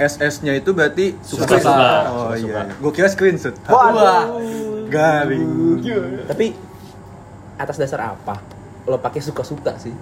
SS-nya 0.00 0.56
itu 0.56 0.72
berarti 0.72 1.12
Suka-suka. 1.20 2.08
Oh 2.08 2.32
Suka-suka. 2.32 2.60
iya. 2.64 2.72
Gue 2.80 2.92
kira 2.96 3.08
screenshot. 3.12 3.52
Wah. 3.68 4.24
Garing. 4.88 5.84
Tapi 6.24 6.56
atas 7.60 7.76
dasar 7.76 8.16
apa 8.16 8.40
lo 8.88 8.96
pakai 8.96 9.20
suka-suka 9.20 9.76
sih? 9.76 9.92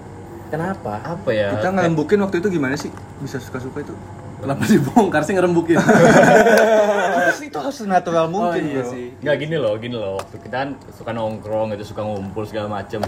Kenapa? 0.49 1.03
Apa 1.03 1.29
ya? 1.35 1.53
Kita 1.59 1.75
ngelembukin 1.75 2.23
waktu 2.23 2.41
itu 2.41 2.49
gimana 2.49 2.79
sih? 2.79 2.89
Bisa 3.21 3.37
suka-suka 3.43 3.83
itu? 3.85 3.93
Kenapa 4.39 4.63
dibongkar 4.71 5.27
sih 5.27 5.35
ngerembukin? 5.35 5.77
itu 7.49 7.59
harus 7.59 7.81
natural 7.83 8.31
mungkin, 8.31 8.63
oh, 8.63 8.71
iya 8.71 8.83
bro. 8.87 8.93
sih. 8.95 9.05
Nggak 9.19 9.37
gini 9.41 9.57
loh, 9.59 9.75
gini 9.83 9.97
loh. 9.99 10.13
Waktu 10.23 10.37
kita 10.39 10.57
kan 10.63 10.71
suka 10.95 11.11
nongkrong 11.11 11.75
gitu, 11.75 11.91
suka 11.91 12.07
ngumpul 12.07 12.47
segala 12.47 12.71
macem. 12.71 13.03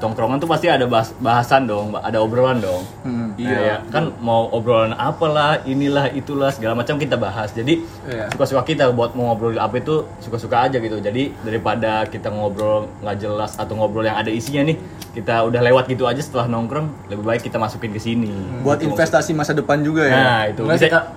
Tongkrongan 0.00 0.40
tuh 0.40 0.48
pasti 0.48 0.66
ada 0.66 0.84
bahas- 0.84 1.12
bahasan 1.14 1.64
dong, 1.64 1.92
ada 1.92 2.18
obrolan 2.18 2.56
dong. 2.56 2.82
Hmm. 3.02 3.36
Iya, 3.36 3.58
ya. 3.60 3.76
kan 3.86 4.10
mau 4.18 4.48
obrolan 4.48 4.90
apalah, 4.92 5.60
inilah, 5.62 6.08
itulah 6.10 6.48
segala 6.48 6.74
macam 6.74 6.96
kita 6.96 7.14
bahas. 7.14 7.52
Jadi 7.52 7.84
Iya. 8.04 8.32
suka-suka 8.32 8.64
kita 8.64 8.88
buat 8.90 9.12
mau 9.12 9.30
ngobrol 9.30 9.54
apa 9.54 9.76
itu 9.76 10.02
suka-suka 10.18 10.66
aja 10.66 10.76
gitu. 10.76 10.96
Jadi 10.98 11.36
daripada 11.40 12.04
kita 12.04 12.28
ngobrol 12.28 12.88
nggak 12.98 13.16
jelas 13.16 13.54
atau 13.54 13.76
ngobrol 13.76 14.02
yang 14.02 14.16
ada 14.16 14.28
isinya 14.28 14.64
nih, 14.64 14.80
kita 15.12 15.44
udah 15.44 15.60
lewat 15.60 15.84
gitu 15.86 16.04
aja 16.04 16.18
setelah 16.18 16.48
nongkrong, 16.48 16.88
lebih 17.06 17.22
baik 17.22 17.42
kita 17.42 17.56
masukin 17.56 17.92
ke 17.92 18.00
sini. 18.00 18.32
Buat 18.60 18.80
Gitu 18.80 18.90
investasi 18.90 19.30
masa 19.32 19.52
depan 19.52 19.80
juga 19.80 20.04
ya. 20.04 20.16
Nah, 20.16 20.42
itu 20.48 20.64
Nggak, 20.64 20.76
bisa 20.76 20.86
kita- 20.88 21.08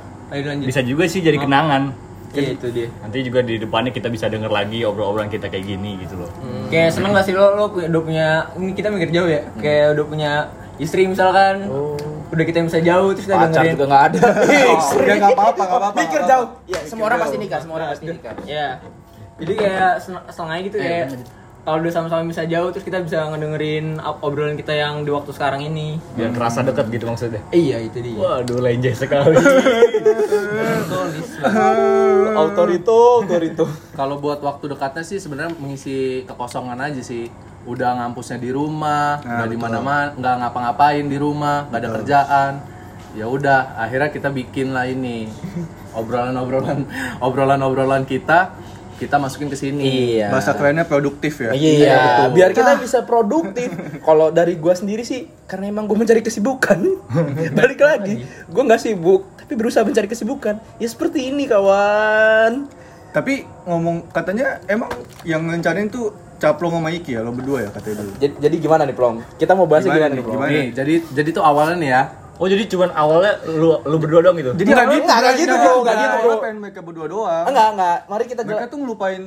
bisa 0.59 0.81
juga 0.81 1.03
sih 1.07 1.21
jadi 1.21 1.39
kenangan. 1.39 2.02
Iya 2.33 2.51
itu 2.57 2.67
dia. 2.73 2.87
Nanti 2.97 3.17
juga 3.21 3.39
di 3.45 3.61
depannya 3.61 3.93
kita 3.93 4.09
bisa 4.09 4.25
denger 4.25 4.49
lagi 4.49 4.81
obrolan-obrolan 4.81 5.29
kita 5.29 5.53
kayak 5.53 5.65
gini 5.69 6.01
gitu 6.01 6.17
loh. 6.17 6.29
Kayak 6.73 6.89
seneng 6.89 7.13
gak 7.13 7.25
sih 7.29 7.33
lo, 7.37 7.53
lo 7.53 7.69
punya, 7.69 7.87
udah 7.93 8.01
punya, 8.01 8.27
ini 8.57 8.73
kita 8.73 8.89
mikir 8.89 9.09
jauh 9.13 9.29
ya 9.29 9.41
Kayak 9.61 9.87
udah 9.93 10.05
punya 10.09 10.31
istri 10.81 11.05
misalkan 11.05 11.69
Udah 12.33 12.45
kita 12.49 12.65
bisa 12.65 12.81
jauh, 12.81 13.13
terus 13.13 13.29
kita 13.29 13.37
Pacar 13.37 13.61
dengerin 13.61 13.73
juga 13.77 13.85
nggak 13.85 14.03
ada. 14.09 14.19
Ya 15.05 15.13
nggak 15.21 15.31
apa-apa, 15.37 15.61
nggak 15.61 15.77
apa-apa. 15.77 15.99
Mikir 16.01 16.21
jauh. 16.25 16.47
Ya, 16.65 16.79
semua 16.89 17.05
orang 17.05 17.19
pasti 17.21 17.37
nikah, 17.37 17.59
semua 17.61 17.75
orang 17.77 17.87
pasti 17.93 18.05
nikah. 18.09 18.33
Ya 18.49 18.67
Jadi 19.37 19.53
kayak 19.53 19.91
sen- 20.01 20.25
seneng 20.33 20.51
aja 20.57 20.61
gitu 20.65 20.77
kayak 20.81 21.07
kalau 21.63 21.79
udah 21.79 21.89
sama-sama 21.89 22.27
bisa 22.27 22.43
jauh 22.43 22.70
terus 22.70 22.84
kita 22.84 23.00
bisa 23.00 23.24
ngedengerin 23.25 23.96
ob- 23.98 24.20
obrolan 24.22 24.53
kita 24.53 24.75
yang 24.75 25.01
di 25.01 25.10
waktu 25.10 25.32
sekarang 25.32 25.63
ini 25.63 25.96
Biar 26.13 26.32
kerasa 26.32 26.60
deket 26.60 26.91
gitu 26.91 27.08
maksudnya. 27.08 27.39
Iya 27.50 27.79
itu 27.79 28.03
dia 28.03 28.20
Waduh, 28.20 28.60
lenjeh 28.60 28.91
sekali. 28.91 29.39
Autorito, 32.36 32.96
autorito. 33.22 33.63
Kalau 33.93 34.17
buat 34.17 34.39
waktu 34.39 34.65
dekatnya 34.70 35.03
sih 35.03 35.17
sebenarnya 35.17 35.55
mengisi 35.55 36.24
kekosongan 36.25 36.79
aja 36.82 37.00
sih. 37.00 37.32
Udah 37.63 37.96
ngampusnya 37.96 38.38
di 38.38 38.51
rumah, 38.51 39.24
Nah, 39.24 39.39
nggak 39.39 39.50
di 39.50 39.58
mana-mana, 39.58 40.12
nggak 40.13 40.36
ngapa-ngapain 40.38 41.05
di 41.08 41.15
rumah, 41.15 41.63
nggak 41.70 41.79
ada 41.79 41.89
kerjaan. 41.96 42.53
Ya 43.13 43.25
udah, 43.25 43.77
akhirnya 43.77 44.10
kita 44.10 44.27
bikin 44.27 44.75
lah 44.75 44.84
ini 44.84 45.32
obrolan-obrolan, 45.93 46.84
obrolan-obrolan 47.25 48.03
kita, 48.03 48.51
kita 49.03 49.15
masukin 49.19 49.51
ke 49.51 49.57
sini. 49.60 49.83
Iya. 50.15 50.31
Bahasa 50.31 50.55
kerennya 50.55 50.88
produktif 50.88 51.43
ya. 51.43 51.51
Iya, 51.51 52.31
biar 52.31 52.55
kita 52.55 52.79
bisa 52.79 53.03
produktif. 53.03 53.69
Kalau 54.00 54.31
dari 54.31 54.55
gua 54.55 54.74
sendiri 54.74 55.03
sih, 55.03 55.27
karena 55.45 55.67
emang 55.67 55.86
gua 55.86 56.00
mencari 56.00 56.24
kesibukan. 56.24 56.79
Balik 57.60 57.79
lagi, 57.83 58.24
gua 58.48 58.63
nggak 58.72 58.81
sibuk. 58.81 59.36
tapi 59.43 59.60
berusaha 59.60 59.83
mencari 59.83 60.07
kesibukan. 60.07 60.55
Ya 60.79 60.88
seperti 60.88 61.27
ini 61.27 61.43
kawan. 61.51 62.72
Tapi 63.12 63.43
ngomong 63.67 64.07
katanya 64.15 64.63
emang 64.72 64.88
yang 65.27 65.43
ngencarin 65.43 65.91
tuh 65.91 66.15
Caplong 66.43 66.75
sama 66.75 66.91
Iki 66.91 67.12
ya 67.15 67.22
lo 67.24 67.31
berdua 67.31 67.63
ya 67.63 67.69
katanya 67.72 68.03
dulu. 68.03 68.12
Jadi, 68.19 68.33
jadi 68.39 68.55
gimana 68.60 68.83
nih 68.83 68.95
Plong? 69.00 69.15
Kita 69.39 69.55
mau 69.55 69.63
bahasnya 69.63 69.95
Gimana 69.95 70.00
gimana, 70.00 70.12
nih, 70.12 70.15
nih 70.19 70.24
Plong? 70.24 70.36
gimana? 70.36 70.51
Nih, 70.51 70.67
jadi 70.75 70.93
jadi 71.15 71.29
tuh 71.31 71.43
awalnya 71.43 71.75
nih 71.79 71.89
ya. 71.95 72.03
Oh 72.33 72.47
jadi 72.47 72.65
cuman 72.65 72.89
awalnya 72.91 73.33
lu 73.45 73.77
lu 73.79 73.95
berdua 73.97 74.21
doang 74.21 74.33
gitu. 74.35 74.51
Jadi 74.53 74.65
Enggak 74.67 74.85
nggak 74.85 74.97
gitu, 74.97 75.05
nggak 75.05 75.33
gitu, 75.37 75.53
bro, 75.55 75.73
nggak 75.79 75.95
gitu, 75.95 76.15
bro. 76.19 76.35
pengen 76.39 76.57
mereka 76.59 76.79
berdua 76.81 77.05
doang. 77.07 77.43
Enggak, 77.45 77.67
enggak. 77.71 77.97
Mari 78.05 78.23
kita 78.25 78.41
Mereka 78.41 78.65
tuh 78.67 78.77
ngelupain 78.79 79.23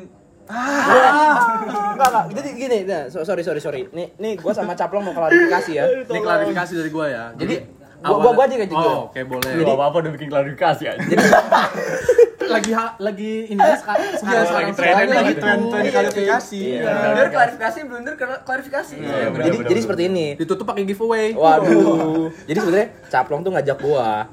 Enggak, 0.47 2.09
enggak. 2.09 2.25
Jadi 2.33 2.49
gini, 2.53 2.79
nah, 2.83 3.03
so- 3.07 3.23
sorry, 3.23 3.43
sorry, 3.43 3.59
sorry. 3.59 3.87
Nih, 3.91 4.15
nih 4.17 4.33
gua 4.37 4.53
sama 4.53 4.75
Caplong 4.75 5.03
mau 5.03 5.13
klarifikasi 5.13 5.71
ya. 5.73 5.85
Ini 6.03 6.19
klarifikasi 6.19 6.73
dari 6.77 6.91
gua 6.91 7.07
ya. 7.07 7.25
Jadi, 7.35 7.55
gua- 8.01 8.19
gua- 8.21 8.35
gua 8.35 8.45
aja 8.45 8.55
kayak 8.57 8.71
gitu. 8.71 8.89
Oh, 8.89 9.09
oke 9.09 9.21
boleh. 9.23 9.51
Jadi 9.55 9.71
apa 9.73 9.85
apa 9.85 9.97
udah 9.97 10.13
bikin 10.13 10.29
klarifikasi 10.29 10.85
aja. 10.89 11.03
lagi 12.49 12.73
ha- 12.73 12.97
lagi 12.97 13.33
ini 13.49 13.61
sekarang 13.61 14.07
Iya, 14.07 14.19
sekarang 14.21 14.47
lagi 14.47 14.73
sekarang 14.73 14.73
tren 14.75 15.07
lagi 15.11 15.35
tren 15.37 15.59
tren 15.69 15.85
klarifikasi. 15.87 16.61
Iya. 16.61 16.93
Blunder 16.95 17.27
klarifikasi, 17.29 17.79
blunder 17.85 18.15
klarifikasi. 18.43 18.95
jadi 19.37 19.57
jadi 19.67 19.81
seperti 19.81 20.03
ini. 20.07 20.27
Ditutup 20.35 20.65
pakai 20.65 20.85
giveaway. 20.85 21.35
Waduh. 21.35 22.31
Jadi 22.45 22.59
sebenarnya 22.59 22.89
Caplong 23.09 23.41
tuh 23.43 23.53
ngajak 23.55 23.77
gua, 23.79 24.27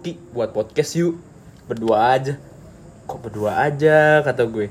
"Ki, 0.00 0.18
buat 0.30 0.50
podcast 0.50 0.92
yuk." 0.94 1.18
Berdua 1.66 2.18
aja. 2.18 2.34
Kok 3.06 3.18
berdua 3.20 3.52
aja 3.60 4.22
kata 4.22 4.42
gue. 4.46 4.70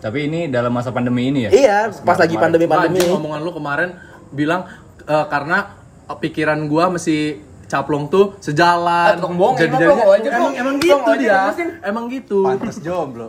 Tapi 0.00 0.18
ini 0.26 0.48
dalam 0.48 0.72
masa 0.72 0.90
pandemi 0.90 1.28
ini 1.28 1.46
ya. 1.46 1.50
Iya, 1.50 1.78
pas 2.02 2.16
lagi 2.16 2.34
kemarin. 2.34 2.56
pandemi-pandemi. 2.56 2.98
Anjing, 3.04 3.18
omongan 3.18 3.40
lu 3.42 3.52
kemarin 3.52 3.88
bilang 4.30 4.64
eh, 5.04 5.26
karena 5.28 5.76
pikiran 6.10 6.58
gua 6.66 6.90
masih 6.90 7.38
caplong 7.70 8.04
tuh 8.06 8.34
sejalan. 8.36 9.06
Ah, 9.06 9.14
tukang 9.14 9.36
bohong, 9.36 9.54
Jadi 9.54 9.68
emang 9.68 9.78
jadinya- 9.78 9.94
bohong 9.96 10.10
aja, 10.12 10.28
emang 10.32 10.52
emang 10.52 10.76
gitu 10.76 11.10
dia. 11.14 11.40
Emang 11.80 12.04
gitu. 12.08 12.38
Pantes 12.42 12.76
jomblo. 12.80 13.28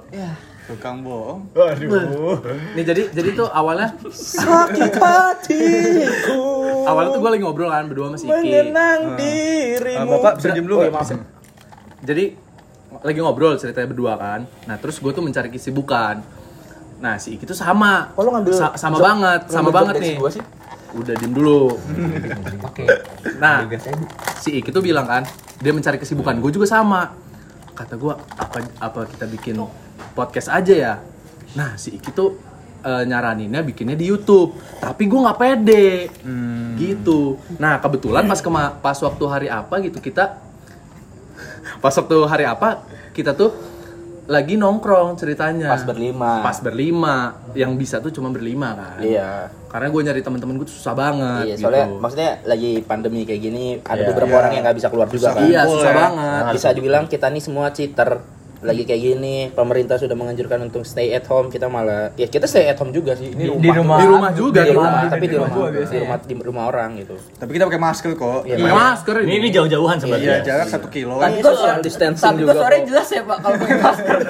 Tukang 0.64 0.98
bohong. 1.00 1.40
Waduh. 1.52 2.42
Nih 2.74 2.84
jadi 2.84 3.02
jadi 3.12 3.30
tuh 3.34 3.48
awalnya 3.48 3.94
Sakit 4.04 4.94
hatiku. 5.56 6.42
awalnya 6.84 7.10
tuh 7.12 7.20
gua 7.20 7.32
lagi 7.32 7.44
ngobrol 7.44 7.68
kan 7.68 7.86
berdua 7.86 8.06
sama 8.08 8.18
si 8.18 8.26
Iki. 8.26 8.32
mengenang 8.32 9.00
Ah, 9.06 9.16
dirimu. 9.16 10.10
Bapak 10.12 10.34
bisa 10.36 10.48
diem 10.50 10.66
dulu 10.66 10.76
Oh, 10.76 10.82
nggak? 10.82 10.94
maaf. 10.96 11.10
Jadi 12.02 12.24
lagi 13.00 13.20
ngobrol 13.20 13.54
ceritanya 13.56 13.88
berdua 13.88 14.14
kan. 14.16 14.40
Nah, 14.66 14.76
terus 14.76 14.98
gue 14.98 15.12
tuh 15.12 15.22
mencari 15.22 15.48
kesibukan. 15.48 16.22
Nah, 16.98 17.18
si 17.18 17.34
Iki 17.36 17.46
tuh 17.46 17.54
sama. 17.54 18.10
Kok 18.12 18.22
lo 18.22 18.30
ngambil 18.32 18.54
Sa- 18.54 18.74
sama 18.76 18.98
banget, 18.98 19.42
sama 19.48 19.70
banget 19.70 19.96
nih. 19.98 20.16
gua 20.18 20.30
sih? 20.30 20.42
Udah 20.96 21.14
diem 21.16 21.32
dulu. 21.32 21.76
Oke. 22.68 22.84
Nah, 23.40 23.64
si 24.40 24.60
Iki 24.60 24.70
tuh 24.76 24.84
bilang 24.84 25.08
kan, 25.08 25.24
dia 25.60 25.72
mencari 25.72 25.98
kesibukan. 25.98 26.38
Gue 26.44 26.52
juga 26.52 26.68
sama. 26.68 27.16
Kata 27.72 27.96
gue, 27.96 28.14
apa 28.14 28.58
apa 28.80 29.00
kita 29.08 29.26
bikin 29.32 29.56
podcast 30.12 30.52
aja 30.52 30.74
ya? 30.76 30.94
Nah, 31.56 31.80
si 31.80 31.96
Iki 31.96 32.10
tuh 32.12 32.36
eh, 32.84 33.04
nyaraninnya 33.08 33.64
bikinnya 33.64 33.96
di 33.96 34.12
YouTube. 34.12 34.56
Tapi 34.84 35.08
gue 35.08 35.20
nggak 35.20 35.40
pede. 35.40 36.12
Gitu. 36.76 37.40
Nah, 37.56 37.80
kebetulan 37.80 38.28
pas 38.28 38.40
kema 38.44 38.76
pas 38.84 38.98
waktu 39.00 39.24
hari 39.32 39.48
apa 39.48 39.80
gitu 39.80 40.04
kita 40.04 40.38
pas 41.84 41.94
waktu 41.96 42.18
hari 42.28 42.46
apa 42.46 42.84
kita 43.16 43.32
tuh 43.32 43.71
lagi 44.30 44.54
nongkrong 44.56 45.18
ceritanya. 45.18 45.72
Pas 45.72 45.82
berlima. 45.82 46.46
Pas 46.46 46.58
berlima. 46.62 47.16
Yang 47.58 47.72
bisa 47.78 47.96
tuh 47.98 48.14
cuma 48.14 48.30
berlima 48.30 48.78
kan. 48.78 49.00
Iya. 49.02 49.50
Karena 49.68 49.88
gue 49.88 50.02
nyari 50.04 50.22
teman-teman 50.22 50.56
gue 50.60 50.68
susah 50.68 50.94
banget. 50.94 51.44
Iya, 51.48 51.56
soalnya 51.58 51.86
gitu. 51.88 51.98
maksudnya 51.98 52.32
lagi 52.44 52.72
pandemi 52.84 53.24
kayak 53.24 53.42
gini, 53.42 53.66
ada 53.80 53.98
Iya. 53.98 54.08
beberapa 54.12 54.32
Iya. 54.32 54.40
orang 54.44 54.52
yang 54.52 54.64
nggak 54.68 54.78
bisa 54.78 54.88
keluar 54.92 55.08
juga 55.08 55.28
kan. 55.32 55.42
Iya, 55.48 55.62
susah 55.66 55.92
banget. 55.96 56.44
Bisa 56.54 56.68
dibilang 56.76 57.06
kita 57.08 57.28
nih 57.32 57.44
semua 57.44 57.72
cheater. 57.72 58.10
Lagi 58.62 58.86
kayak 58.86 59.02
gini, 59.02 59.36
pemerintah 59.50 59.98
sudah 59.98 60.14
menganjurkan 60.14 60.62
untuk 60.62 60.86
stay 60.86 61.10
at 61.12 61.26
home, 61.26 61.50
kita 61.50 61.66
malah 61.66 62.14
ya 62.14 62.26
kita 62.26 62.46
stay 62.46 62.66
at 62.66 62.78
home 62.78 62.90
juga 62.90 63.18
sih. 63.18 63.34
Ini 63.34 63.58
Di 63.58 63.70
rumah. 63.72 63.98
Di 63.98 64.06
rumah 64.06 64.32
juga, 64.32 64.62
di 64.62 64.70
di 64.70 64.78
rumah, 64.78 64.90
rumah. 64.92 65.10
tapi 65.10 65.26
di 65.26 65.36
rumah, 65.36 65.50
di 65.50 65.98
rumah 65.98 66.18
di 66.22 66.34
rumah 66.38 66.64
orang 66.70 66.90
gitu. 66.98 67.16
Tapi 67.36 67.52
kita 67.52 67.66
pakai 67.66 67.82
masker 67.82 68.12
kok. 68.14 68.40
Iya, 68.46 68.56
Pakai 68.56 68.78
masker 68.78 69.16
Ini 69.22 69.34
ini 69.36 69.48
jauh-jauhan 69.50 69.96
Iya, 69.96 70.02
sebenarnya. 70.02 70.38
jarak 70.46 70.68
satu 70.70 70.88
kilo. 70.88 71.18
Tapi 71.18 71.42
social 71.42 71.78
distancing 71.82 72.22
Tapi 72.24 72.40
juga. 72.40 72.54
kok. 72.54 72.86
jelas 72.86 73.08
ya 73.10 73.22
Pak 73.26 73.38
kalau 73.42 73.56
pakai 73.58 73.78
masker. 73.82 74.20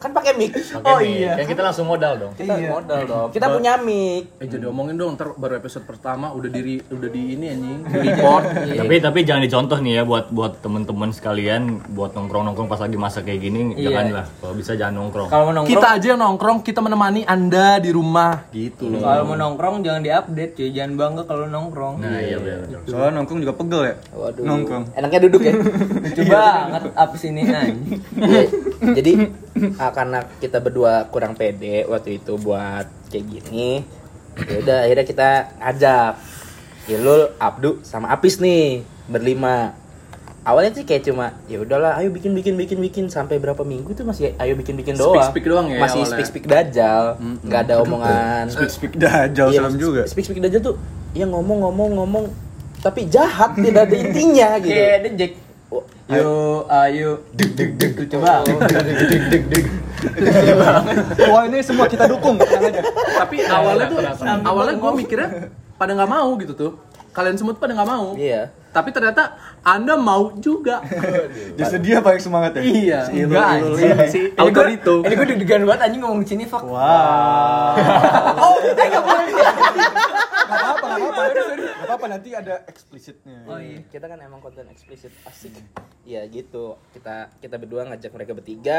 Kan 0.00 0.10
pakai 0.10 0.32
mic. 0.32 0.56
Pakai 0.56 0.80
Oh, 0.82 0.98
mic. 0.98 1.12
iya. 1.14 1.32
Kan 1.34 1.46
kita 1.46 1.62
langsung 1.62 1.84
modal 1.84 2.12
dong. 2.16 2.32
Kita 2.32 2.56
modal 2.56 3.00
dong. 3.04 3.28
Kita 3.30 3.46
punya 3.50 3.76
mic. 3.76 4.32
Eh 4.36 4.46
jadi 4.46 4.64
omongin 4.66 4.96
dong, 4.96 5.14
ntar 5.14 5.36
baru 5.36 5.54
episode 5.54 5.84
pertama 5.84 6.32
udah 6.32 6.48
di 6.48 6.80
udah 6.82 7.08
di 7.08 7.22
ini 7.30 7.46
anjing, 7.48 7.80
di 7.84 7.96
report. 8.02 8.44
Tapi 8.80 8.94
tapi 8.98 9.18
jangan 9.22 9.42
dicontoh 9.42 9.78
nih 9.78 9.92
ya 9.92 10.02
buat 10.02 10.28
buat 10.30 10.58
temen-temen 10.58 11.10
sekalian 11.10 11.62
buat 11.90 12.10
nongkrong-nongkrong 12.10 12.66
pas 12.66 12.80
lagi 12.80 12.96
masa 12.96 13.20
kayak 13.20 13.40
gini 13.40 13.58
Iya. 13.72 13.92
jangan 13.92 14.06
lah 14.14 14.26
kalau 14.40 14.54
bisa 14.54 14.72
jangan 14.72 14.94
nongkrong. 14.98 15.28
Kalau 15.28 15.44
mau 15.44 15.54
nongkrong, 15.54 15.76
kita 15.76 15.88
aja 15.92 16.06
yang 16.08 16.20
nongkrong, 16.20 16.58
kita 16.60 16.80
menemani 16.80 17.22
Anda 17.22 17.76
di 17.76 17.90
rumah 17.90 18.48
gitu 18.50 18.88
loh. 18.88 19.00
kalau 19.00 19.22
mau 19.26 19.36
nongkrong 19.36 19.76
jangan 19.80 20.00
diupdate 20.00 20.52
cuy, 20.54 20.70
jangan 20.70 20.92
bangga 20.96 21.22
kalau 21.24 21.44
nongkrong. 21.46 21.94
Nah, 22.00 22.18
iya 22.18 22.36
benar. 22.36 22.80
Soalnya 22.84 23.12
nongkrong 23.14 23.40
juga 23.40 23.54
pegel 23.54 23.82
ya. 23.84 23.94
Waduh. 24.10 24.42
Nongkrong. 24.42 24.84
Enaknya 24.94 25.20
duduk 25.22 25.42
ya. 25.42 25.52
Lucu 26.06 26.22
banget 26.24 26.82
abis 26.94 27.22
ini 27.22 27.40
anjing. 27.44 28.00
Iya, 28.16 28.42
Jadi 28.92 29.12
karena 29.90 30.24
kita 30.38 30.58
berdua 30.58 31.06
kurang 31.08 31.34
pede 31.34 31.84
waktu 31.84 32.18
itu 32.18 32.34
buat 32.36 32.86
kayak 33.08 33.24
gini, 33.26 33.82
ya 34.40 34.56
udah 34.58 34.78
akhirnya 34.84 35.06
kita 35.06 35.28
ajak 35.58 36.18
Ilul, 36.88 37.30
Abdu 37.36 37.78
sama 37.82 38.10
Apis 38.10 38.38
nih 38.38 38.82
berlima. 39.06 39.76
Awalnya 40.40 40.72
sih 40.72 40.88
kayak 40.88 41.04
cuma 41.04 41.36
ya 41.46 41.60
udahlah, 41.60 42.00
ayo 42.00 42.08
bikin 42.08 42.32
bikin 42.32 42.56
bikin 42.56 42.80
bikin 42.80 43.04
sampai 43.06 43.36
berapa 43.36 43.60
minggu 43.60 43.92
tuh 43.92 44.08
masih 44.08 44.32
ayo 44.40 44.56
bikin 44.56 44.72
bikin 44.74 44.96
doang. 44.96 45.20
Speak-speak 45.20 45.44
doang 45.44 45.68
ya 45.68 45.78
Masih 45.78 46.00
awalnya. 46.00 46.14
speak 46.16 46.26
speak 46.26 46.46
dajal, 46.48 47.02
nggak 47.44 47.60
ada 47.68 47.74
omongan. 47.84 48.44
Speak 48.48 48.72
speak 48.72 48.94
dajal 48.96 49.48
Iya, 49.52 49.68
juga. 49.76 50.02
Speak 50.08 50.24
speak 50.24 50.40
dajal 50.40 50.60
tuh 50.64 50.76
ya 51.12 51.28
ngomong 51.28 51.60
ngomong 51.68 51.90
ngomong 52.00 52.24
tapi 52.80 53.04
jahat 53.12 53.52
tidak 53.60 53.92
ada 53.92 53.96
intinya 54.00 54.48
gitu. 54.64 54.72
Kayak 54.72 55.12
Jack. 55.20 55.32
Oh, 55.36 55.49
Yo, 56.10 56.30
ayo, 56.66 57.22
deg 57.30 57.54
deg 57.54 57.70
deg 57.74 57.92
lucu 57.94 58.16
banget. 58.18 58.58
Wah 61.22 61.42
ini 61.46 61.62
semua 61.62 61.86
kita 61.86 62.04
dukung. 62.04 62.34
Aja. 62.42 62.82
Tapi 63.16 63.36
awalnya 63.42 63.86
tuh, 63.86 64.00
awalnya 64.42 64.74
gue 64.74 64.90
mikirnya 64.96 65.28
pada 65.76 65.92
nggak 65.92 66.10
mau 66.10 66.34
gitu 66.36 66.52
tuh. 66.52 66.72
Kalian 67.10 67.34
semua 67.34 67.52
tuh 67.52 67.60
pada 67.60 67.74
nggak 67.74 67.86
mau. 67.88 68.14
Iya. 68.14 68.50
Tapi 68.70 68.90
ternyata 68.90 69.34
Anda 69.60 69.94
mau 69.94 70.30
juga. 70.36 70.78
Justru 71.58 71.78
dia 71.80 71.98
paling 71.98 72.18
semangat 72.18 72.54
ya. 72.54 72.62
iya. 72.62 72.98
Si 73.04 73.18
Enggak, 73.20 73.46
Ilul. 73.56 73.74
anjing. 73.74 73.98
Si 74.08 74.20
Ini 74.24 74.34
gua- 74.34 74.46
Autorito. 74.46 74.94
Ini 75.02 75.12
gue 75.12 75.26
deg-degan 75.28 75.62
banget 75.64 75.80
anjing 75.84 76.00
ngomong 76.00 76.20
di 76.22 76.28
sini, 76.28 76.44
fuck. 76.44 76.62
Wah. 76.64 77.74
Oh, 78.40 78.56
eh 78.58 78.74
enggak 78.74 79.02
boleh. 79.02 79.26
Gak 80.50 80.58
apa-apa, 80.58 80.86
gak 80.86 80.98
apa-apa. 80.98 81.22
Gak 81.54 81.86
apa-apa 81.86 82.06
nanti 82.10 82.28
ada 82.34 82.54
eksplisitnya. 82.66 83.38
Oh 83.46 83.58
iya. 83.58 83.80
kita 83.86 84.06
kan 84.06 84.18
emang 84.18 84.42
konten 84.42 84.66
eksplisit 84.66 85.14
asik 85.24 85.54
ya 86.02 86.26
gitu 86.26 86.74
kita 86.90 87.30
kita 87.38 87.54
berdua 87.54 87.86
ngajak 87.86 88.10
mereka 88.10 88.32
bertiga 88.34 88.78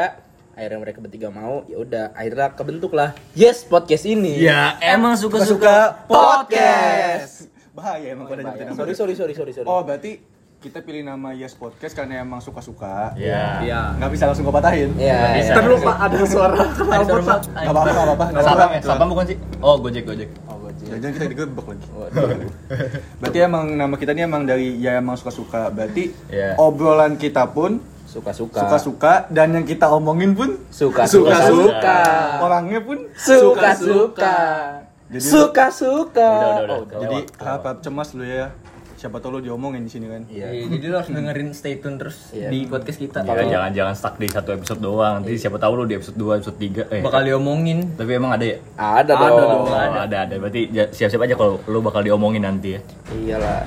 akhirnya 0.52 0.78
mereka 0.78 0.98
bertiga 1.00 1.28
mau 1.32 1.64
ya 1.64 1.80
udah 1.80 2.04
akhirnya 2.12 2.52
kebentuk 2.52 2.92
lah 2.92 3.16
yes 3.32 3.64
podcast 3.64 4.04
ini 4.04 4.36
Ya, 4.36 4.76
emang 4.84 5.16
Suka 5.16 6.04
podcast. 6.04 7.48
Bahaya 7.72 8.12
emang 8.12 8.28
pada 8.28 8.44
nyebutin 8.44 8.68
nama. 8.68 8.76
sorry 8.76 8.92
sorry 8.92 9.14
sorry 9.16 9.32
sorry 9.32 9.52
sorry 9.56 9.64
Oh 9.64 9.80
berarti 9.80 10.20
kita 10.62 10.78
pilih 10.78 11.02
nama 11.02 11.34
Yes 11.34 11.58
Podcast 11.58 11.90
karena 11.90 12.22
emang 12.22 12.38
suka-suka. 12.38 13.18
Ya. 13.18 13.58
Iya. 13.66 13.98
Nggak 13.98 14.10
bisa 14.14 14.30
langsung 14.30 14.46
gue 14.46 14.54
patahin. 14.54 14.94
ya, 14.94 15.34
bisa. 15.34 15.50
ya. 15.50 15.54
Ntar 15.58 15.62
dulu 15.66 15.78
Pak 15.82 15.96
ada 15.98 16.16
suara 16.22 16.54
Pak. 16.54 16.70
Gak 16.70 17.66
apa-apa, 17.66 17.90
gak 17.90 18.06
apa-apa. 18.06 18.66
Ya? 18.70 18.78
Sapam 18.78 19.06
bukan 19.10 19.24
sih? 19.26 19.36
Oh, 19.58 19.74
Gojek, 19.82 20.06
Gojek. 20.06 20.30
Jangan 20.98 21.14
kita 21.14 21.26
digebek 21.28 21.66
lagi. 21.68 21.86
Berarti 23.16 23.38
emang 23.38 23.64
nama 23.72 23.94
kita 23.94 24.12
ini 24.12 24.22
emang 24.24 24.42
dari 24.44 24.76
ya 24.76 24.98
emang 24.98 25.16
suka-suka. 25.16 25.70
Berarti 25.70 26.12
Iya. 26.28 26.56
obrolan 26.56 27.16
kita 27.16 27.48
pun 27.48 27.80
suka 28.04 28.36
suka 28.36 28.60
suka-suka 28.60 29.12
dan 29.32 29.56
yang 29.56 29.64
kita 29.64 29.88
omongin 29.88 30.36
pun 30.36 30.60
suka 30.68 31.08
suka-suka. 31.08 31.98
Orangnya 32.44 32.80
pun 32.84 33.08
suka 33.16 33.72
suka 33.72 34.36
Jadi 35.08 35.28
suka 35.28 35.66
suka 35.68 36.30
Udah, 36.32 36.64
udah, 36.64 36.78
udah. 36.84 36.96
Oh, 36.96 37.00
Jadi 37.04 37.18
harap 37.36 37.76
cemas 37.80 38.08
lu 38.12 38.24
ya. 38.24 38.48
Siapa 39.02 39.18
tau 39.18 39.34
lu 39.34 39.42
diomongin 39.42 39.82
di 39.82 39.90
sini 39.90 40.06
kan. 40.06 40.22
Iya. 40.30 40.54
Iya, 40.54 40.64
jadi 40.78 40.84
lo 40.86 40.96
harus 41.02 41.10
dengerin 41.10 41.50
stay 41.50 41.82
tune 41.82 41.98
terus 41.98 42.30
Iya. 42.30 42.54
di 42.54 42.70
podcast 42.70 43.02
kita. 43.02 43.26
Ya, 43.26 43.42
jangan 43.50 43.70
jangan 43.74 43.94
stuck 43.98 44.14
di 44.14 44.30
satu 44.30 44.54
episode 44.54 44.78
doang. 44.78 45.18
Nanti 45.18 45.34
siapa 45.34 45.58
tahu 45.58 45.82
lu 45.82 45.90
di 45.90 45.98
episode 45.98 46.14
2, 46.14 46.38
episode 46.38 46.54
3 46.54 46.86
eh. 46.86 47.02
bakal 47.02 47.26
diomongin. 47.26 47.98
Tapi 47.98 48.14
emang 48.14 48.30
ada 48.30 48.46
ya? 48.46 48.62
ada 48.78 49.10
Ada 49.10 49.26
dong, 49.26 49.50
dong. 49.50 49.62
Oh, 49.66 49.74
ada 49.74 50.18
ada. 50.22 50.34
Berarti 50.38 50.70
siap-siap 50.94 51.18
aja 51.18 51.34
kalau 51.34 51.58
lu 51.66 51.82
bakal 51.82 52.06
diomongin 52.06 52.46
nanti 52.46 52.78
ya. 52.78 52.80
iyalah 53.10 53.66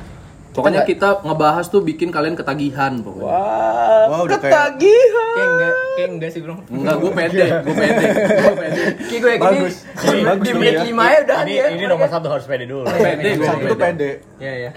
Pokoknya 0.55 0.87
kita 0.87 1.19
ngebahas 1.19 1.67
tuh 1.67 1.83
bikin 1.83 2.15
kalian 2.15 2.39
ketagihan 2.39 3.03
pokoknya. 3.03 3.27
wah 3.27 4.07
Wah, 4.07 4.19
udah 4.23 4.39
ketagihan 4.39 5.27
Kayak 5.35 5.49
enggak, 5.51 5.73
kayak 5.75 6.09
enggak 6.15 6.29
sih, 6.31 6.39
Bro. 6.39 6.55
Enggak, 6.71 6.95
gue 6.95 7.11
pede, 7.11 7.45
gue 7.59 7.75
pede, 7.75 8.05
gue 8.23 8.55
pede. 8.55 8.83
Kayak 9.03 9.19
gue 9.19 9.31
Bagus. 9.35 9.75
di, 9.83 10.17
Bagus 10.23 10.45
di 10.47 10.51
menit 10.55 10.75
ya. 10.79 10.81
lima 10.87 11.03
ya 11.11 11.19
udah 11.27 11.39
ini 11.43 11.51
dia. 11.51 11.65
ini 11.75 11.85
nomor 11.91 12.07
satu 12.07 12.27
harus 12.31 12.47
pede 12.47 12.71
dulu. 12.71 12.87
Pede, 12.87 13.35
gue 13.35 13.43
Satu 13.43 13.67
tuh 13.67 13.75
pede. 13.75 14.09
Iya, 14.39 14.53
iya. 14.55 14.71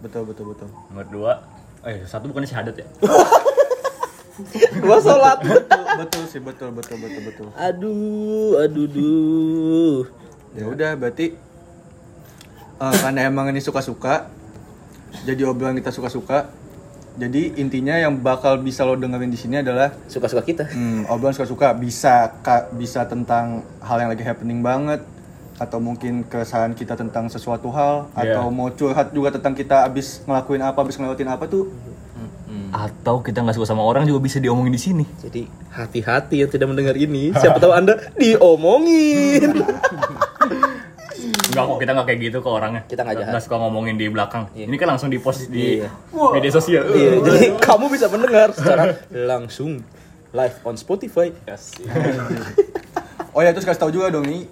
Betul 0.00 0.22
betul 0.24 0.44
betul. 0.50 0.68
Nomor 0.88 1.06
dua, 1.06 1.32
eh 1.82 2.00
satu 2.04 2.26
bukan 2.26 2.42
syahadat 2.42 2.74
ya? 2.74 2.86
gua 4.82 4.96
sholat. 4.98 5.38
Betul, 5.40 5.84
betul 5.98 6.22
sih 6.26 6.40
betul 6.40 6.68
betul 6.72 6.96
betul 6.98 7.22
betul. 7.22 7.46
Aduh 7.52 8.56
aduh 8.58 8.86
duh. 8.86 10.00
Ya 10.52 10.64
udah 10.66 10.90
berarti 10.94 11.36
eh, 12.76 12.94
karena 12.98 13.20
emang 13.22 13.48
ini 13.48 13.60
suka-suka 13.60 14.26
jadi 15.22 15.42
obrolan 15.44 15.74
kita 15.74 15.90
suka-suka 15.90 16.48
jadi 17.14 17.58
intinya 17.58 17.98
yang 17.98 18.16
bakal 18.16 18.56
bisa 18.56 18.80
lo 18.80 18.94
dengerin 18.94 19.28
di 19.28 19.36
sini 19.36 19.60
adalah 19.60 19.92
suka-suka 20.06 20.40
kita. 20.40 20.64
hmm, 20.66 21.04
obrolan 21.06 21.36
suka-suka. 21.36 21.76
Bisa 21.76 22.32
ka- 22.40 22.72
bisa 22.72 23.04
tentang 23.04 23.60
hal 23.78 23.96
yang 23.98 24.08
lagi 24.08 24.24
happening 24.24 24.64
banget 24.64 25.04
atau 25.60 25.76
mungkin 25.76 26.24
keresahan 26.24 26.72
kita 26.72 26.96
tentang 26.96 27.28
sesuatu 27.28 27.68
hal 27.68 28.08
Iya. 28.16 28.34
atau 28.34 28.48
mau 28.48 28.66
curhat 28.68 29.12
juga 29.12 29.28
tentang 29.30 29.52
kita 29.52 29.84
abis 29.84 30.24
ngelakuin 30.24 30.64
apa 30.64 30.78
abis 30.80 30.96
ngelewatin 30.96 31.28
apa 31.28 31.44
tuh 31.46 31.68
Atau 32.70 33.18
kita 33.18 33.42
nggak 33.42 33.58
suka 33.58 33.66
sama 33.68 33.82
orang 33.82 34.06
juga 34.06 34.22
bisa 34.22 34.38
diomongin 34.38 34.70
di 34.70 34.78
sini. 34.80 35.04
jadi 35.18 35.42
hati-hati 35.70 36.38
yang 36.38 36.48
tidak 36.48 36.66
mendengar 36.66 36.94
ini 36.94 37.28
siapa 37.36 37.58
tahu 37.58 37.70
anda 37.70 37.98
diomongin 38.14 39.58
Enggak 41.50 41.64
kok 41.66 41.78
kita 41.78 41.90
nggak 41.92 42.06
kayak 42.06 42.20
gitu 42.22 42.38
ke 42.38 42.48
orangnya. 42.48 42.82
Kita 42.86 43.02
nggak 43.02 43.16
jahat. 43.18 43.30
Nggak 43.34 43.42
suka 43.42 43.56
ngomongin 43.58 43.98
di 43.98 44.06
belakang. 44.06 44.46
Iya. 44.54 44.70
Ini 44.70 44.76
kan 44.78 44.88
langsung 44.88 45.10
di 45.10 45.18
post 45.18 45.50
di 45.50 45.82
Iya. 45.82 45.90
media 46.30 46.52
sosial. 46.54 46.86
Iya, 46.88 47.10
jadi 47.20 47.58
kamu 47.58 47.90
bisa 47.90 48.06
mendengar 48.06 48.54
secara 48.54 48.94
langsung 49.10 49.82
live 50.30 50.56
on 50.62 50.78
Spotify. 50.78 51.34
oh 53.30 53.40
ya 53.40 53.50
terus 53.50 53.62
kasih 53.64 53.78
tahu 53.78 53.90
juga 53.90 54.10
dong 54.10 54.22
nih 54.24 54.46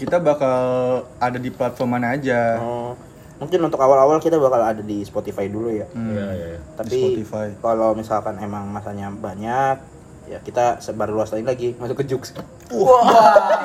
kita 0.00 0.16
bakal 0.18 0.58
ada 1.18 1.36
di 1.36 1.50
platform 1.50 1.90
mana 1.92 2.16
aja 2.16 2.56
Oh, 2.56 2.96
mungkin 3.36 3.60
untuk 3.62 3.76
awal-awal 3.78 4.16
kita 4.16 4.36
bakal 4.36 4.60
ada 4.62 4.80
di 4.80 5.00
Spotify 5.02 5.46
dulu 5.46 5.68
ya. 5.70 5.84
Iya, 5.90 6.24
iya, 6.30 6.46
iya. 6.50 6.60
Tapi 6.74 6.96
Spotify. 6.96 7.52
kalau 7.58 7.92
misalkan 7.92 8.36
emang 8.38 8.64
masanya 8.66 9.08
banyak, 9.10 9.76
ya 10.26 10.38
kita 10.38 10.78
sebar 10.78 11.08
luasain 11.08 11.42
lagi 11.42 11.72
masuk 11.74 12.00
ke 12.00 12.06
Jux. 12.06 12.32
Tidak 12.32 12.46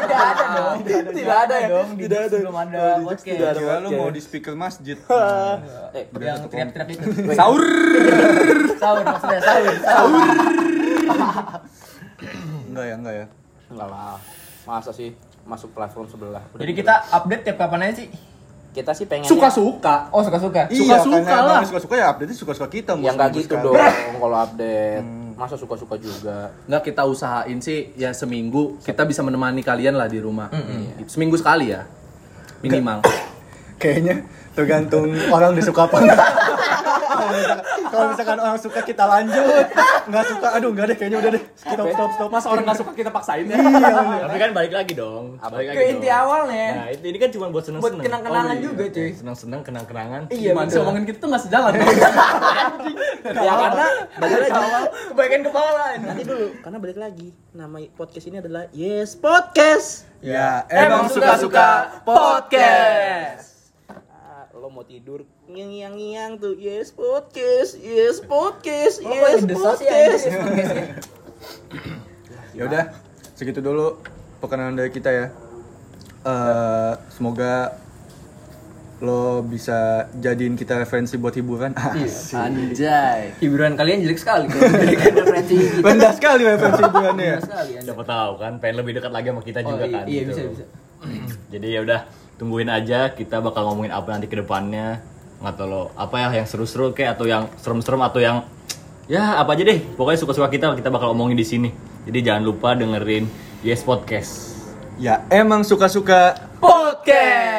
ada 0.10 0.46
dong. 0.52 0.78
Tidak 1.08 1.38
ada 1.38 1.56
ya? 1.56 1.68
dong. 1.70 1.88
Di 1.94 2.04
Tidak 2.04 2.20
ada. 2.22 2.38
Belum 2.38 2.58
ada 2.58 2.84
podcast. 3.00 3.24
tidak 3.26 3.50
ada. 3.54 3.80
Lu 3.80 3.90
mau 3.94 4.10
di 4.10 4.20
speaker 4.20 4.54
masjid 4.54 4.98
Eh, 5.94 6.04
Yang 6.12 6.50
teriak-teriak 6.50 6.90
itu. 6.92 7.06
sahur 7.40 7.64
Sahur 8.76 9.04
maksudnya 9.04 9.40
sahur. 9.40 9.76
Sahur. 9.80 10.12
enggak 12.66 12.86
ya 12.86 12.96
enggak 12.96 13.14
ya 13.14 13.26
enggak 13.70 13.88
lah. 13.88 14.18
Masa 14.66 14.90
sih 14.90 15.14
masuk 15.46 15.70
platform 15.72 16.06
sebelah? 16.06 16.42
Udah 16.50 16.60
Jadi 16.60 16.72
gitu. 16.72 16.82
kita 16.82 16.94
update 17.12 17.42
tiap 17.44 17.58
kapan 17.58 17.82
aja 17.84 17.96
sih? 17.98 18.10
kita 18.72 18.92
sih 18.92 19.08
pengen 19.08 19.24
Suka-suka. 19.24 20.12
Oh 20.12 20.20
suka-suka. 20.20 20.68
iya 20.68 21.00
Suka-suka 21.00 21.24
karena 21.24 21.48
lah. 21.48 21.64
suka-suka 21.64 21.96
ya 21.96 22.06
update 22.12 22.36
suka-suka 22.36 22.68
kita 22.68 22.92
yang 22.94 23.04
Ya, 23.06 23.12
nggak 23.16 23.30
gitu 23.34 23.56
sekali. 23.56 23.72
dong 23.72 23.80
kalau 24.20 24.38
update. 24.38 25.06
Masa 25.34 25.56
suka-suka 25.56 25.96
juga. 25.96 26.52
Nggak 26.66 26.82
kita 26.84 27.02
usahain 27.06 27.56
sih 27.58 27.96
ya 27.96 28.12
seminggu 28.12 28.76
kita 28.84 29.04
bisa 29.04 29.24
menemani 29.24 29.64
kalian 29.64 29.96
lah 29.96 30.06
di 30.06 30.20
rumah. 30.20 30.52
Gitu. 30.52 31.08
Seminggu 31.10 31.36
sekali 31.36 31.72
ya. 31.72 31.88
Minimal. 32.60 33.00
kayaknya 33.76 34.24
tergantung 34.52 35.08
orang 35.30 35.52
disuka 35.52 35.84
apa 35.86 35.96
enggak 35.98 36.20
Kalau 37.26 37.34
misalkan- 37.36 37.66
kalau 37.86 38.06
misalkan 38.08 38.38
orang 38.40 38.58
suka 38.58 38.80
kita 38.82 39.04
lanjut 39.04 39.66
nggak 40.06 40.26
suka 40.28 40.48
aduh 40.52 40.70
nggak 40.70 40.86
deh 40.86 40.96
kayaknya 40.96 41.18
udah 41.18 41.32
deh 41.32 41.44
stop 41.56 41.88
stop 41.88 42.10
stop 42.12 42.30
Masa 42.30 42.48
orang 42.48 42.64
nggak 42.64 42.78
suka 42.78 42.92
kita 42.94 43.10
paksain 43.10 43.46
ya? 43.46 43.58
Tapi 44.22 44.38
kan 44.38 44.52
balik 44.52 44.72
lagi 44.72 44.94
dong. 44.94 45.38
Balik 45.38 45.68
lagi 45.68 45.78
Ke 45.78 45.84
inti 45.90 46.06
dong. 46.06 46.20
awalnya. 46.20 46.68
Nah, 46.76 46.88
itu 46.90 47.06
ini 47.06 47.18
kan 47.18 47.30
cuma 47.30 47.46
buat 47.48 47.64
seneng-seneng. 47.64 47.96
Buat 47.96 48.06
kenang-kenangan 48.06 48.56
juga 48.60 48.84
cuy. 48.88 49.10
Seneng-seneng, 49.12 49.62
kenang-kenangan. 49.62 50.22
Iya 50.28 50.52
Gimana 50.52 50.64
sih 50.64 50.70
betul. 50.70 50.82
ngomongin 50.84 51.04
gitu 51.06 51.18
tuh 51.18 51.30
nggak 51.30 51.44
sejalan. 51.44 51.72
ya 53.26 53.54
karena 53.56 53.88
balik 54.16 54.38
lagi. 54.42 54.62
Kebaikan 55.08 55.42
kepala. 55.44 55.84
Nanti 55.98 56.24
dulu, 56.24 56.48
karena 56.60 56.78
balik 56.78 56.98
lagi. 56.98 57.28
Nama 57.52 57.78
podcast 57.92 58.26
ini 58.26 58.38
adalah 58.38 58.64
Yes 58.72 59.16
Podcast. 59.16 60.04
ya 60.20 60.66
Emang 60.68 61.08
suka-suka 61.08 62.02
podcast. 62.04 63.55
Lo 64.66 64.74
mau 64.74 64.82
tidur 64.82 65.22
ngiang-ngiang 65.46 66.42
tuh 66.42 66.58
Yes 66.58 66.90
Podcast, 66.90 67.78
Yes 67.78 68.18
Podcast, 68.18 68.98
Yes 68.98 69.46
Podcast. 69.46 69.78
Yes 69.78 70.22
podcastnya? 70.26 70.82
ya 72.50 72.66
udah 72.66 72.84
segitu 73.38 73.62
dulu 73.62 74.02
perkenalan 74.42 74.74
dari 74.74 74.90
kita 74.90 75.14
ya 75.14 75.28
Eh, 76.26 76.94
semoga 77.14 77.78
lo 78.98 79.46
bisa 79.46 80.10
jadiin 80.18 80.58
kita 80.58 80.82
referensi 80.82 81.22
buat 81.22 81.38
hiburan 81.38 81.78
Anjay. 82.34 83.38
Hiburan 83.38 83.78
kalian 83.78 84.02
jelek 84.02 84.18
sekali. 84.18 84.50
kalau 84.50 84.66
Memberikan 84.66 85.14
referensi 85.14 85.54
gitu. 85.62 85.86
rendah 85.86 86.10
sekali 86.10 86.42
referensi 86.42 86.82
hiburannya 86.82 87.22
ya 87.22 87.38
Rendah 87.38 87.46
sekali 87.46 87.72
Anda. 87.78 87.86
Siapa 87.86 88.04
tahu 88.04 88.32
kan, 88.42 88.54
pengen 88.58 88.76
lebih 88.82 88.98
dekat 88.98 89.14
lagi 89.14 89.30
sama 89.30 89.42
kita 89.46 89.60
Oh, 89.62 89.70
juga 89.70 89.86
iya, 89.86 89.94
kan. 89.94 90.06
Iya 90.10 90.22
gitu. 90.26 90.30
bisa 90.34 90.42
bisa. 90.50 90.66
Jadi 91.54 91.68
ya 91.70 91.82
udah 91.86 92.25
tungguin 92.36 92.68
aja 92.68 93.16
kita 93.16 93.40
bakal 93.40 93.72
ngomongin 93.72 93.92
apa 93.96 94.16
nanti 94.16 94.28
ke 94.28 94.40
depannya. 94.40 95.00
Nggak 95.40 95.54
tahu 95.60 95.68
lo 95.68 95.82
apa 96.00 96.16
ya 96.20 96.44
yang 96.44 96.48
seru-seru 96.48 96.96
kayak 96.96 97.20
atau 97.20 97.26
yang 97.28 97.52
serem-serem 97.60 98.02
atau 98.04 98.20
yang 98.24 98.38
ya 99.08 99.40
apa 99.40 99.56
aja 99.56 99.64
deh. 99.68 99.80
Pokoknya 99.96 100.20
suka-suka 100.20 100.48
kita 100.52 100.74
kita 100.76 100.90
bakal 100.92 101.12
omongin 101.12 101.36
di 101.40 101.48
sini. 101.48 101.70
Jadi 102.06 102.20
jangan 102.22 102.44
lupa 102.46 102.78
dengerin 102.78 103.26
Yes 103.66 103.82
Podcast. 103.82 104.54
ya 104.96 105.28
emang 105.28 105.68
suka-suka 105.68 106.40
Podcast. 106.64 107.55